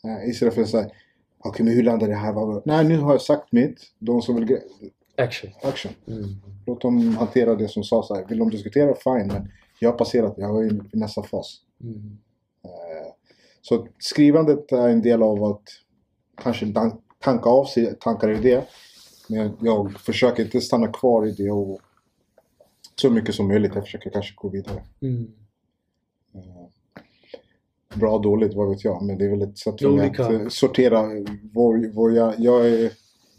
[0.04, 0.90] Eh, istället för att säga,
[1.38, 2.62] okej men hur landar det här?
[2.64, 3.80] Nej, nu har jag sagt mitt.
[3.98, 4.58] De som vill
[5.16, 5.50] Action.
[5.62, 5.92] action.
[6.06, 6.24] Mm.
[6.66, 8.26] Låt dem hantera det som sades här.
[8.28, 9.26] Vill de diskutera, fine.
[9.26, 11.56] Men jag har passerat, jag är i nästa fas.
[11.82, 12.18] Mm.
[12.64, 13.12] Eh,
[13.62, 15.62] Så skrivandet är en del av att
[16.42, 16.72] kanske
[17.20, 18.68] tanka av sig tankar i det.
[19.28, 21.80] Men jag försöker inte stanna kvar i det och
[22.96, 23.74] så mycket som möjligt.
[23.74, 24.82] Jag försöker kanske gå vidare.
[25.00, 25.32] Mm.
[26.34, 26.66] Eh,
[27.94, 29.02] Bra dåligt, vad vet jag.
[29.02, 31.02] Men det är väl ett sätt för mig att eh, sortera
[31.52, 32.82] vad, vad jag, jag, är,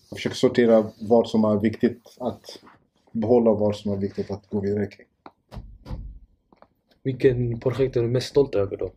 [0.09, 2.59] jag försöker sortera vad som är viktigt att
[3.11, 5.07] behålla och vad som är viktigt att gå vidare kring.
[7.03, 8.91] Vilken projekt är du mest stolt över då?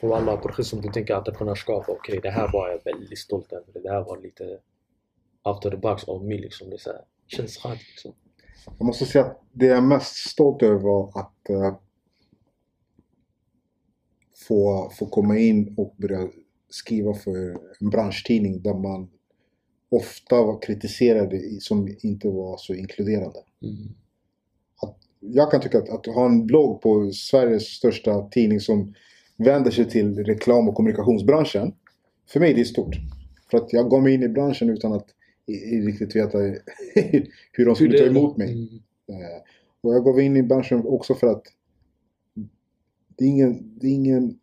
[0.00, 3.82] Och alla projekt som du tänker entreprenörskap, okej det här var jag väldigt stolt över.
[3.82, 4.58] Det här var lite
[5.42, 6.70] after the box av mig liksom.
[6.70, 8.12] Det så här, känns skönt liksom.
[8.78, 11.76] Jag måste säga att det jag är mest stolt över var att eh,
[14.48, 16.28] få, få komma in och börja
[16.70, 19.10] skriva för en branschtidning där man
[19.88, 23.38] ofta var kritiserade som inte var så inkluderande.
[23.62, 23.94] Mm.
[25.20, 28.94] Jag kan tycka att, att ha en blogg på Sveriges största tidning som
[29.38, 31.74] vänder sig till reklam och kommunikationsbranschen.
[32.28, 32.96] För mig det är stort.
[33.50, 35.06] För att jag gav mig in i branschen utan att
[35.86, 36.38] riktigt veta
[37.52, 38.52] hur de skulle ta emot mig.
[38.52, 39.22] Mm.
[39.22, 39.38] Eh,
[39.80, 41.42] och jag gav in i branschen också för att
[43.16, 44.38] det är ingen, det är ingen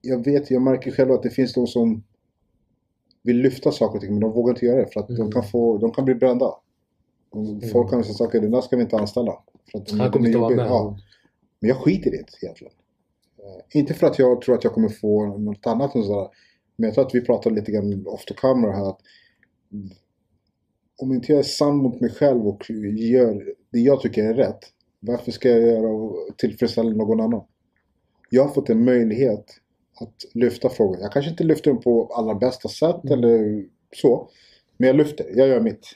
[0.00, 2.04] jag vet, jag märker själv att det finns de som
[3.22, 5.32] vill lyfta saker och ting men de vågar inte göra det för att de, Mm.
[5.32, 6.54] kan få, de kan bli brända.
[7.30, 9.32] Och Folk kan säga saker, det där ska vi inte anställa.
[9.72, 10.66] För att de- Han kommer de inte vara med.
[10.66, 10.98] Ja,
[11.60, 12.72] men jag skiter i det egentligen.
[13.38, 16.28] Eh, inte för att jag tror att jag kommer få något annat än sådär.
[16.76, 18.88] Men jag tror att vi pratade lite grann off the camera här.
[18.88, 19.00] Att
[21.02, 24.58] om inte jag är sann mot mig själv och gör det jag tycker är rätt.
[25.00, 27.44] Varför ska jag göra och tillfredsställa någon annan?
[28.30, 29.44] Jag har fått en möjlighet
[30.00, 30.98] att lyfta frågor.
[31.00, 33.18] Jag kanske inte lyfter den på allra bästa sätt Mm.
[33.18, 33.64] eller
[33.96, 34.28] så.
[34.76, 35.26] Men jag lyfter.
[35.34, 35.86] Jag gör mitt.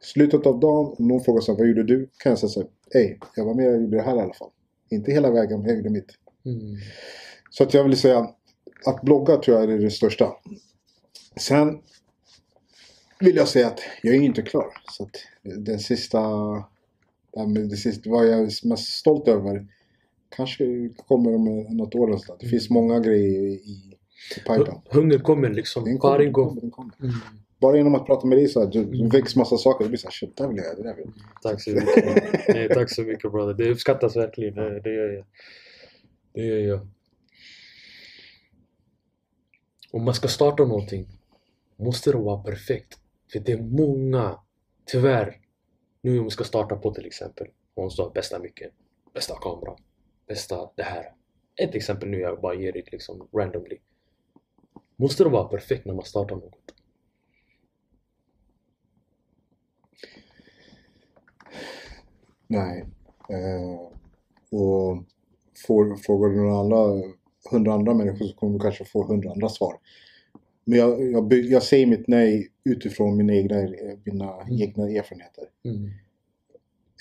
[0.00, 2.10] Slutet av dagen, om någon frågar sig vad gjorde du?
[2.18, 4.34] Kan jag säga så här, ey, jag var med och gjorde det här i alla
[4.34, 4.50] fall.
[4.90, 6.12] Inte hela vägen, men jag gjorde mitt.
[6.46, 6.76] Mm.
[7.50, 8.28] Så att jag vill säga
[8.86, 10.32] att blogga tror jag är det största.
[11.40, 11.78] Sen
[13.20, 14.66] vill jag säga att jag är inte klar.
[14.92, 16.20] Så att den sista,
[17.70, 19.66] det sista vad jag är mest stolt över
[20.36, 21.44] kanske kommer om
[21.76, 22.16] något år.
[22.16, 22.36] Så.
[22.40, 23.96] Det finns många grejer i, i
[24.36, 24.56] pipen.
[24.62, 26.48] Hu- Hunger kommer liksom Den kommer, varje den gång.
[26.48, 26.92] kommer, den kommer.
[27.00, 27.14] Mm.
[27.60, 29.08] Bara genom att prata med dig så här, det Mm.
[29.08, 29.84] väcks massa saker.
[29.84, 31.42] Det blir såhär, shit, det där vill jag göra, det där vill jag.
[31.42, 32.48] Tack så mycket.
[32.48, 33.54] Nej, tack så mycket brother.
[33.54, 34.54] Det uppskattas verkligen.
[34.54, 35.24] Det gör jag.
[36.36, 36.88] Det gör jag.
[39.90, 41.06] Om man ska starta någonting
[41.76, 42.98] måste det vara perfekt.
[43.32, 44.40] För det är många,
[44.86, 45.40] tyvärr,
[46.00, 47.48] nu om vi ska starta på till exempel.
[47.74, 48.72] Hon sa bästa mycket,
[49.14, 49.76] bästa kamera,
[50.26, 51.14] bästa det här.
[51.62, 53.78] Ett exempel nu jag bara ger det liksom randomly.
[54.96, 56.74] Måste det vara perfekt när man startar något?
[62.46, 62.84] Nej.
[63.30, 63.90] Uh,
[64.50, 65.04] och
[65.66, 67.02] får, frågar du några andra,
[67.50, 69.74] hundra andra människor så kommer du kanske få hundra andra svar.
[70.64, 73.54] Men jag, jag, jag säger mitt nej utifrån mina egna,
[74.04, 74.62] mina Mm.
[74.62, 75.44] egna erfarenheter.
[75.64, 75.90] Mm.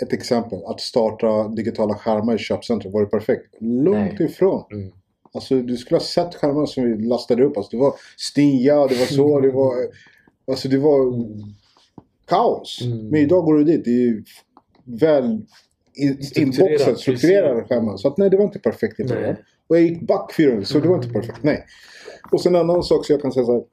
[0.03, 3.55] Ett exempel, att starta digitala skärmar i köpcentrum, var det perfekt?
[3.59, 4.25] Långt Nej.
[4.29, 4.63] ifrån.
[4.71, 4.91] Mm.
[5.33, 7.57] Alltså du skulle ha sett skärmarna som vi lastade upp.
[7.57, 9.73] Alltså, det var stia, det var så, det var...
[10.47, 11.39] Alltså det var Mm.
[12.25, 12.81] kaos.
[12.85, 13.07] Mm.
[13.07, 14.23] Men idag går du dit, det är
[14.83, 15.45] väl
[15.95, 17.69] in- Strukturerat, inboxat, strukturerade precis.
[17.69, 17.97] skärmar.
[17.97, 19.35] Så att nej, det var inte perfekt i början.
[19.67, 21.43] Och jag gick back fyra gånger, så det var inte perfekt.
[21.43, 21.65] Nej.
[22.31, 23.63] Och sen en annan sak som jag kan säga så här.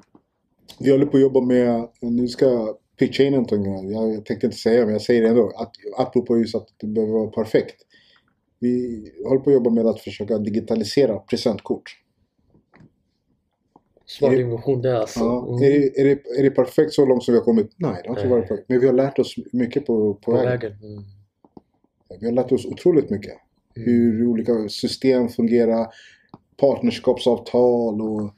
[0.81, 3.91] Vi håller på att jobba med, nu ska jag pitcha in någonting.
[3.93, 5.53] Jag, jag tänkte inte säga det, men jag säger det ändå.
[5.57, 7.77] Att, apropå just att det behöver vara perfekt.
[8.59, 11.91] Vi håller på att jobba med att försöka digitalisera presentkort.
[14.07, 15.21] Smart det- innovation där alltså.
[15.21, 15.63] Ja, Mm.
[15.63, 17.71] är, det, är, det, är det perfekt så långt som vi har kommit?
[17.77, 18.69] Nej, det har inte varit perfekt.
[18.69, 20.51] Men vi har lärt oss mycket på, på, På vägen.
[20.51, 20.73] vägen.
[20.83, 21.05] Mm.
[22.21, 23.33] Vi har lärt oss otroligt mycket.
[23.77, 23.89] Mm.
[23.89, 25.87] Hur olika system fungerar.
[26.61, 28.35] Partnerskapsavtal och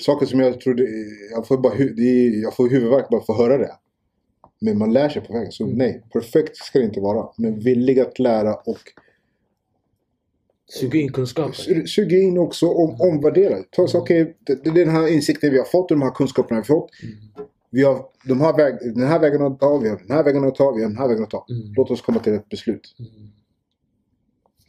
[0.00, 0.86] saker som jag trodde...
[1.30, 1.74] Jag får, bara,
[2.42, 3.72] jag får huvudvärk bara för att höra det.
[4.60, 5.52] Men man lär sig på vägen.
[5.52, 5.76] Så Mm.
[5.78, 7.28] nej, perfekt ska det inte vara.
[7.38, 8.78] Men villig att lära och
[10.68, 11.52] Suga in kunskapen.
[11.52, 13.56] su- suga in också och omvärdera.
[13.88, 16.72] Så, okej, det, det är den här insikten vi har fått, de här kunskaperna vi
[16.72, 16.90] har fått.
[17.02, 17.45] Mm.
[17.70, 20.44] Vi har de här väg, den här vägen att ta, vi har den här vägen
[20.44, 21.46] att ta, vi har den här vägen att ta.
[21.50, 21.72] Mm.
[21.76, 22.96] Låt oss komma till ett beslut.
[22.98, 23.10] Mm.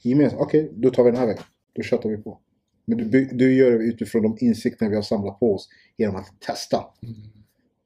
[0.02, 1.43] Gemensamt, okej, då tar vi den här vägen.
[1.74, 2.39] Då köttar vi på.
[2.86, 6.41] Men du, du gör det utifrån de insikter vi har samlat på oss genom att
[6.41, 6.86] testa.
[7.04, 7.16] Mm.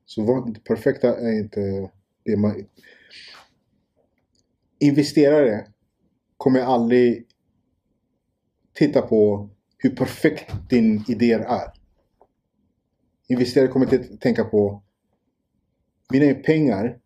[0.06, 1.92] Så det perfekta är inte
[2.24, 2.66] det man...
[4.80, 5.68] Investerare
[6.38, 7.28] kommer aldrig
[8.74, 11.74] titta på hur perfekt din idé är.
[13.28, 14.84] Investerare kommer inte tänka på
[16.12, 16.98] mina pengar,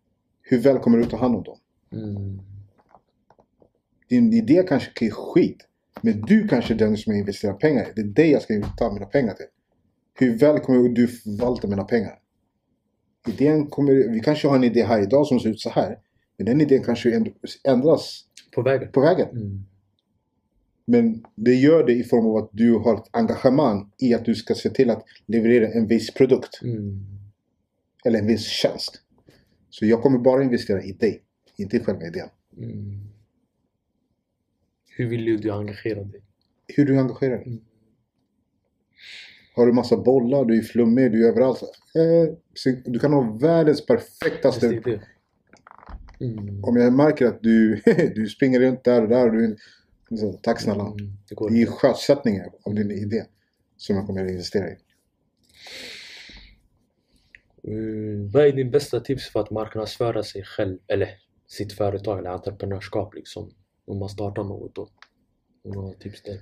[0.42, 1.58] hur väl kommer du ta hand om dem?
[1.92, 2.40] Mm.
[4.08, 5.56] Din idé kanske är skit.
[6.00, 7.92] Men du kanske är den som jag investerar pengar i.
[7.94, 9.46] Det är det jag ska ta mina pengar till.
[10.18, 12.18] Hur väl kommer du förvalta mina pengar?
[13.28, 15.98] Idén kommer, vi kanske har en idé här idag som ser ut så här.
[16.36, 17.32] Men den idén kanske änd-
[17.68, 18.92] ändras På vägen.
[18.92, 19.28] på vägen.
[19.28, 19.64] Mm.
[20.84, 24.34] Men det gör det i form av att du har ett engagemang i att du
[24.34, 26.62] ska se till att leverera en viss produkt.
[26.62, 27.00] Mm.
[28.06, 29.00] Eller en viss tjänst.
[29.70, 31.22] Så jag kommer bara investera i dig.
[31.56, 32.28] Inte i själva idén.
[32.56, 33.00] Mm.
[34.96, 36.22] Hur vill du engagera dig?
[36.68, 37.46] Hur du engagerar dig.
[37.46, 37.60] Mm.
[39.54, 41.62] Har du massa bollar, du är flummig, du är överallt.
[41.62, 42.34] Eh,
[42.84, 44.82] du kan ha världens perfektaste...
[46.20, 46.64] Mm.
[46.64, 47.82] Om jag märker att du,
[48.14, 49.56] du springer runt där och där och du är...
[50.16, 50.86] Så, tack snälla.
[50.86, 50.96] Mm.
[50.96, 51.72] Det Det är inte.
[51.72, 53.24] sjösättningar av din idé
[53.76, 54.76] som jag kommer att investera i.
[57.66, 58.28] Mm.
[58.28, 61.08] Vad är din bästa tips för att marknadsföra sig själv eller
[61.46, 63.50] sitt företag eller entreprenörskap liksom?
[63.84, 64.88] Om man startar något då?
[65.74, 66.40] Har tips där?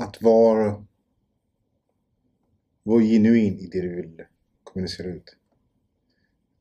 [0.00, 0.84] Att vara...
[2.82, 4.24] Var genuin i det du vill
[4.64, 5.36] kommunicera ut.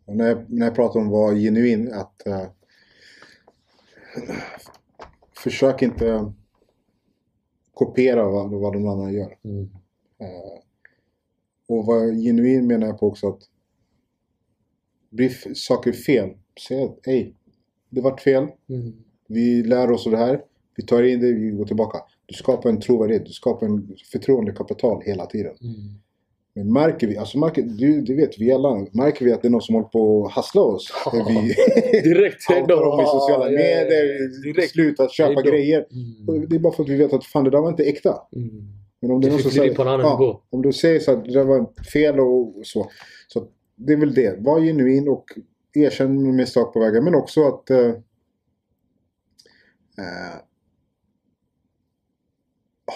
[0.05, 2.27] Och när, jag, när jag pratar om att vara genuin, att...
[2.27, 2.47] eh,
[5.37, 6.33] försök inte
[7.73, 9.37] kopiera vad, vad de andra gör.
[9.43, 9.63] Mm.
[10.19, 10.66] Eh,
[11.67, 13.39] och vara genuin menar jag på också att
[15.09, 16.29] blir saker fel,
[16.67, 17.35] säg hej,
[17.89, 18.93] det vart fel, Mm.
[19.27, 20.41] vi lär oss av det här,
[20.75, 21.97] vi tar in det, vi går tillbaka.
[22.25, 25.55] Du skapar en trovärdighet, du skapar en förtroendekapital hela tiden.
[25.61, 25.75] Mm.
[26.53, 29.49] Men märker vi, alltså märker, du, du vet vi alla, märker vi att det är
[29.49, 30.87] någon som håller på att hassla oss?
[31.05, 31.25] Ja.
[31.29, 31.53] vi
[32.01, 32.49] Direkt!
[32.49, 33.83] outar dem i sociala Ja, ja, ja.
[33.83, 34.71] medier, Direkt!
[34.71, 35.85] slutar köpa Det grejer.
[35.91, 36.49] Mm.
[36.49, 38.15] Det är bara för att vi vet att fan det där var inte äkta.
[38.35, 38.49] Mm.
[38.99, 40.41] Men om det är Det någon som säger, på en annan ja, nivå.
[40.49, 42.91] om du säger så att det var fel och så.
[43.27, 44.39] Så det är väl det.
[44.39, 45.25] Var genuin och
[45.73, 47.87] erkänna misstag på vägen men också att eh,
[49.97, 50.35] eh,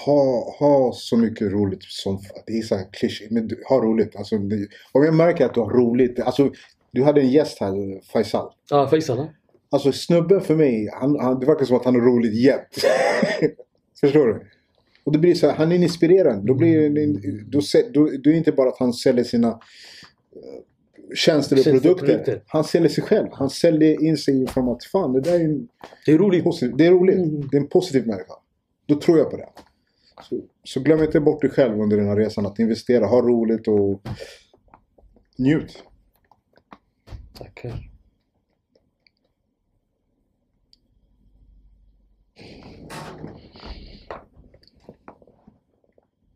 [0.05, 2.19] ha, ha så mycket roligt som...
[2.45, 4.15] Det är så här klyschigt, men du, ha roligt.
[4.15, 6.19] Alltså, det, om jag märker att du har roligt.
[6.19, 6.51] Alltså,
[6.91, 8.53] du hade en gäst här, Faisal.
[8.69, 9.17] Ja, Faisal.
[9.17, 9.29] ja.
[9.69, 12.75] Alltså snubben för mig, han, han, det verkar som att han har roligt jämt.
[14.01, 14.47] Förstår du?
[15.03, 16.47] Och det blir så här, han är inspirerande.
[16.47, 16.89] Då blir
[17.51, 17.59] då,
[17.93, 19.55] då, då är det inte bara att han säljer sina eh,
[21.15, 21.93] tjänster och produkter.
[21.93, 22.43] produkter.
[22.47, 23.27] Han säljer sig själv.
[23.31, 25.67] Han säljer in sig från att fan, det där är en
[26.05, 26.43] Det är roligt.
[26.43, 27.15] positiv, det är roligt.
[27.15, 27.47] Mm.
[27.51, 28.33] Det är en positiv människa.
[28.85, 29.49] Då tror jag på det.
[30.29, 32.45] Så, så glöm inte bort dig själv under den här resan.
[32.45, 34.01] Att investera, ha roligt och
[35.37, 35.83] njut.
[37.37, 37.91] Tackar.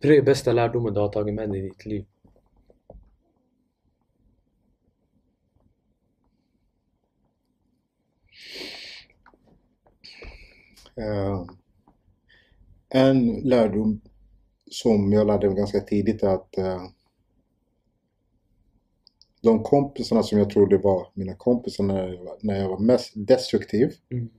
[0.06, 2.06] Tre bästa lärdomar du har tagit med dig i ditt liv.
[10.96, 11.46] Eh,
[12.90, 14.02] en lärdom
[14.72, 16.84] som jag lärde mig ganska tidigt är att eh,
[19.42, 23.12] de kompisarna som jag trodde var mina kompisar när jag var, när jag var mest
[23.16, 24.30] destruktiv Mm.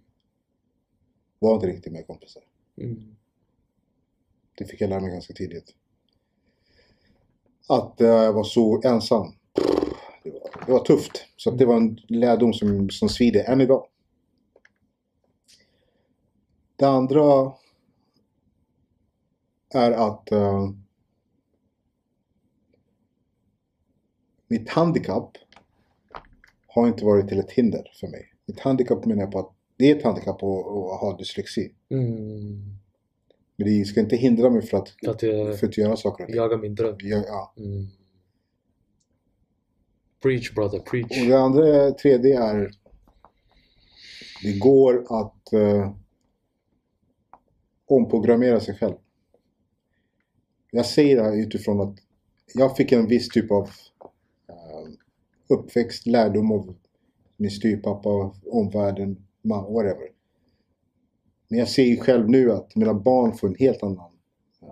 [1.38, 2.42] var inte riktigt mina kompisar.
[2.76, 3.15] Mm.
[4.56, 5.74] Det fick jag lära mig ganska tidigt.
[7.68, 9.34] Att eh, jag var så ensam.
[10.22, 11.26] Det var, det var tufft.
[11.36, 13.86] Så att det var en lärdom som, som svider än idag.
[16.76, 17.52] Det andra
[19.74, 20.70] är att uh,
[24.48, 25.30] mitt handikapp
[26.66, 28.32] har inte varit till ett hinder för mig.
[28.46, 31.74] Mitt handikapp menar jag på att det är ett handikapp att, att ha dyslexi.
[31.90, 32.78] Mm.
[33.56, 36.28] Men det ska inte hindra mig för att, Att jag för att göra saker och
[36.28, 36.36] ting.
[36.36, 36.96] jagar min dröm.
[36.98, 37.54] Ja, ja.
[37.56, 37.86] Mm.
[40.22, 41.26] Preach brother, Och preach.
[41.28, 42.70] det andra, tredje är
[44.42, 45.94] det går att eh,
[47.86, 48.94] omprogrammera sig själv.
[50.70, 51.96] Jag säger det här utifrån att
[52.54, 53.62] jag fick en viss typ av
[54.48, 54.92] eh,
[55.48, 56.74] uppväxt, lärdom av
[57.36, 60.08] min styrpappa, omvärlden, man, whatever.
[61.48, 64.10] Men jag ser ju själv nu att mina barn får en helt annan
[64.62, 64.68] eh,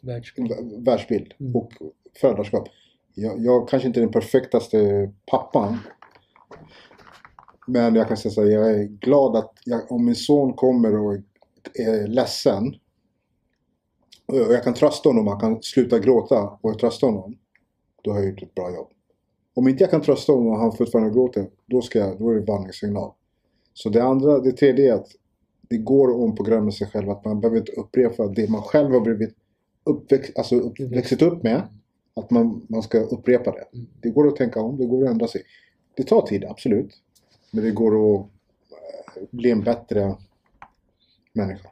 [0.00, 0.52] Världsbild.
[0.84, 1.56] världsbild Mm.
[1.56, 1.72] och
[2.20, 2.68] föräldraskap.
[3.14, 5.78] Jag, jag kanske inte är den perfektaste pappan.
[7.66, 10.98] Men jag kan säga så här, jag är glad att jag, om min son kommer
[10.98, 11.14] och
[11.74, 12.74] är ledsen
[14.26, 17.36] och jag kan trösta honom, han kan sluta gråta och jag tröstar honom.
[18.02, 18.88] Då har jag gjort ett bra jobb.
[19.54, 22.34] Om inte jag kan trösta honom och han fortfarande gråter, då, ska jag, då är
[22.34, 23.12] det varningssignal.
[23.74, 25.08] Så det andra, det tredje är att
[25.60, 27.10] det går att omprogramma sig själv.
[27.10, 29.34] Att man behöver inte upprepa det man själv har blivit
[29.84, 31.62] uppväxt, alltså upp, växt upp med.
[32.14, 33.64] Att man, man ska upprepa det.
[33.72, 33.86] Mm.
[34.00, 35.42] Det går att tänka om, det går att ändra sig.
[35.96, 37.02] Det tar tid, absolut.
[37.50, 38.26] Men det går att
[39.16, 40.16] eh, bli en bättre
[41.32, 41.70] människa.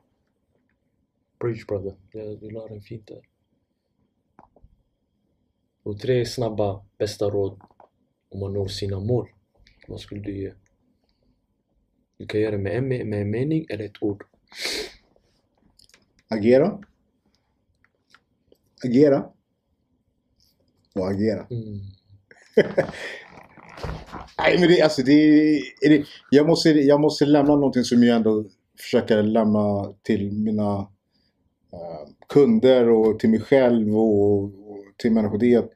[1.39, 1.95] Preach brother.
[2.13, 3.21] Jag, du la den fint där.
[5.83, 7.61] Och tre snabba bästa råd
[8.29, 9.29] om man når sina mål.
[9.89, 10.53] Vad skulle du ge?
[12.21, 14.25] Du kan göra det med en, med en mening eller ett ord.
[16.29, 16.79] Agera.
[18.85, 19.25] Agera.
[20.95, 21.47] Och agera.
[21.51, 21.81] Mm.
[24.39, 25.13] Nej men det, alltså det,
[25.81, 28.45] är det jag, måste, jag måste lämna någonting som jag ändå
[28.81, 30.79] försöker lämna till mina
[31.73, 35.39] eh, kunder och till mig själv och, och till människor.
[35.39, 35.71] Det är att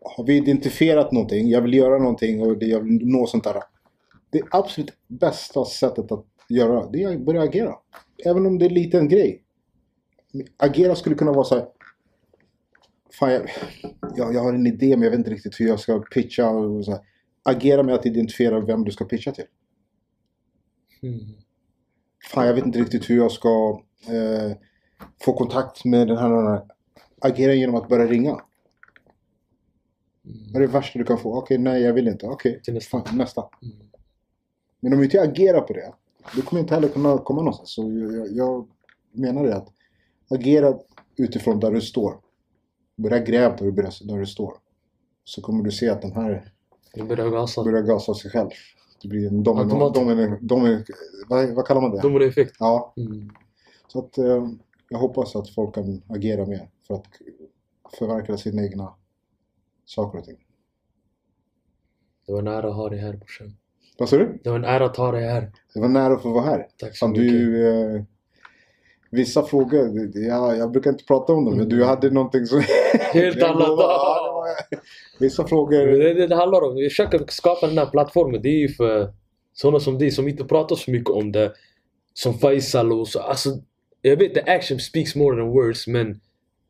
[0.00, 3.62] har vi identifierat någonting, jag vill göra någonting och jag vill nå sånt där.
[4.36, 7.74] Det absolut bästa sättet att göra det är att börja agera.
[8.24, 9.42] Även om det är en liten grej.
[10.56, 11.68] Agera skulle kunna vara så här.
[13.12, 13.48] Fan, jag,
[14.16, 16.48] jag, jag har en idé men jag vet inte riktigt hur jag ska pitcha.
[16.48, 17.00] Och så här.
[17.42, 19.44] Agera med att identifiera vem du ska pitcha till.
[21.02, 21.20] Mm.
[22.32, 24.56] Fan, jag vet inte riktigt hur jag ska eh,
[25.22, 26.62] få kontakt med den här, den här.
[27.20, 28.40] Agera genom att börja ringa.
[30.22, 31.38] Vad är det värsta du kan få?
[31.38, 32.26] Okej, nej jag vill inte.
[32.26, 33.02] Okej, Till nästa.
[33.02, 33.48] fan, nästa.
[33.62, 33.85] Mm.
[34.86, 35.92] Men om inte jag agerar på det,
[36.36, 37.70] då kommer jag inte heller kunna komma någonstans.
[37.70, 38.68] Så jag, jag,
[39.12, 39.68] menar det att
[40.30, 40.78] agera
[41.16, 42.20] utifrån där du står.
[42.96, 43.72] Börja gräva där du,
[44.04, 44.54] där du står.
[45.24, 46.52] Så kommer du se att den här
[46.94, 47.64] Du börjar gasa.
[47.64, 48.50] börjar gasa sig själv.
[49.02, 49.62] Det blir en domino...
[49.62, 49.94] Automat.
[49.94, 50.84] domino, domino
[51.28, 52.00] vad, vad kallar man det?
[52.00, 52.56] Dominoeffekt.
[52.58, 53.30] Ja, Mm.
[53.88, 54.48] så att eh,
[54.88, 57.06] jag hoppas att folk kan agera mer för att
[57.98, 58.94] förverkliga sina egna
[59.84, 60.36] saker och ting.
[62.26, 63.56] Det var en ära att ha dig här brorsan.
[63.98, 64.38] Vad sa du?
[64.44, 65.50] Det var en ära att ha dig här.
[65.74, 66.66] Det var nära att få vara här.
[66.80, 67.28] Tack så Fan, mycket.
[67.28, 68.02] du, eh,
[69.10, 71.78] vissa frågor, jag, jag brukar inte prata om dem, men Mm.
[71.78, 72.60] du hade någonting som...
[73.12, 73.68] Helt Jag annat.
[73.68, 74.26] var
[75.20, 75.86] Vissa Men frågor...
[75.86, 78.42] Det, det, det handlar om, vi försöker skapa den här plattformen.
[78.42, 79.12] Det är ju för
[79.52, 81.52] sådana som dig som inte pratar så mycket om det.
[82.14, 83.20] Som Faisal och så.
[83.20, 83.50] Alltså,
[84.02, 86.20] jag vet att action speaks more than words men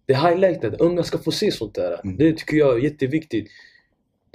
[0.07, 0.77] det är highlighted.
[0.81, 2.01] Unga ska få se sånt där.
[2.05, 2.17] Mm.
[2.17, 3.49] Det tycker jag är jätteviktigt.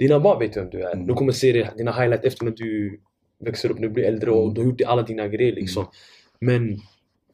[0.02, 0.92] Dina barn vet vem du är.
[0.94, 1.06] Mm.
[1.06, 3.00] De kommer se det, dina highlights efter när du
[3.38, 4.54] växer upp, när du blir äldre och Mm.
[4.54, 5.86] du har gjort alla dina grejer liksom.
[6.40, 6.78] Men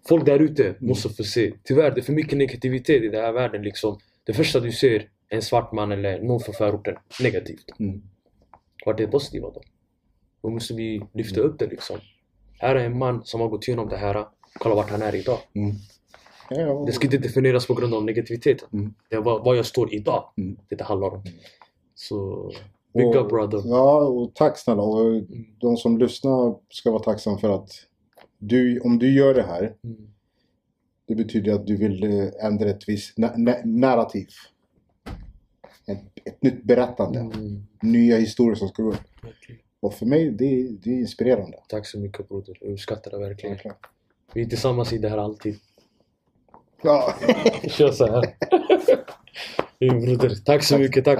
[0.08, 0.76] folk där ute Mm.
[0.80, 1.52] måste få se.
[1.64, 3.98] Tyvärr, det är för mycket negativitet i den här världen liksom.
[4.24, 4.94] Det första du ser
[5.28, 6.94] är en svart man eller någon från förorten.
[7.22, 7.64] Negativt.
[7.80, 8.02] Mm.
[8.86, 9.60] Vart är det positiva då?
[10.42, 11.98] Då måste vi lyfta upp det liksom.
[12.58, 14.26] Här är en man som har gått igenom det här.
[14.58, 15.38] Kolla vart han är idag.
[15.54, 15.74] Mm.
[16.50, 16.84] Ja, ja.
[16.86, 18.68] Det ska inte definieras på grund av negativiteten.
[18.72, 18.94] Mm.
[19.08, 20.56] Det är vad, vad jag står idag Mm.
[20.68, 21.22] det det handlar om.
[22.00, 22.50] Så,
[22.94, 23.62] big Och- up brother.
[23.64, 24.82] Ja, och tack snälla.
[24.82, 25.22] Och
[25.60, 27.70] de som lyssnar ska vara tacksamma för att
[28.38, 30.08] du, om du gör det här, Mm.
[31.06, 34.26] det betyder att du vill eh, ändra ett visst na- na- narrativ.
[35.86, 37.18] Ett, ett nytt berättande.
[37.20, 37.66] Mm.
[37.82, 39.24] Nya historier som ska gå upp.
[39.24, 39.60] Verkligen.
[39.80, 41.58] Och för mig, det, det är inspirerande.
[41.68, 42.58] Tack så mycket broder.
[42.60, 43.54] Jag uppskattar det verkligen.
[43.54, 43.76] Verkligen.
[44.34, 45.56] Vi är tillsammans i det här alltid.
[46.82, 47.14] Ja.
[47.68, 48.24] Kör så här.
[49.78, 50.34] Broder.
[50.44, 51.04] Tack så mycket.
[51.04, 51.18] Tack.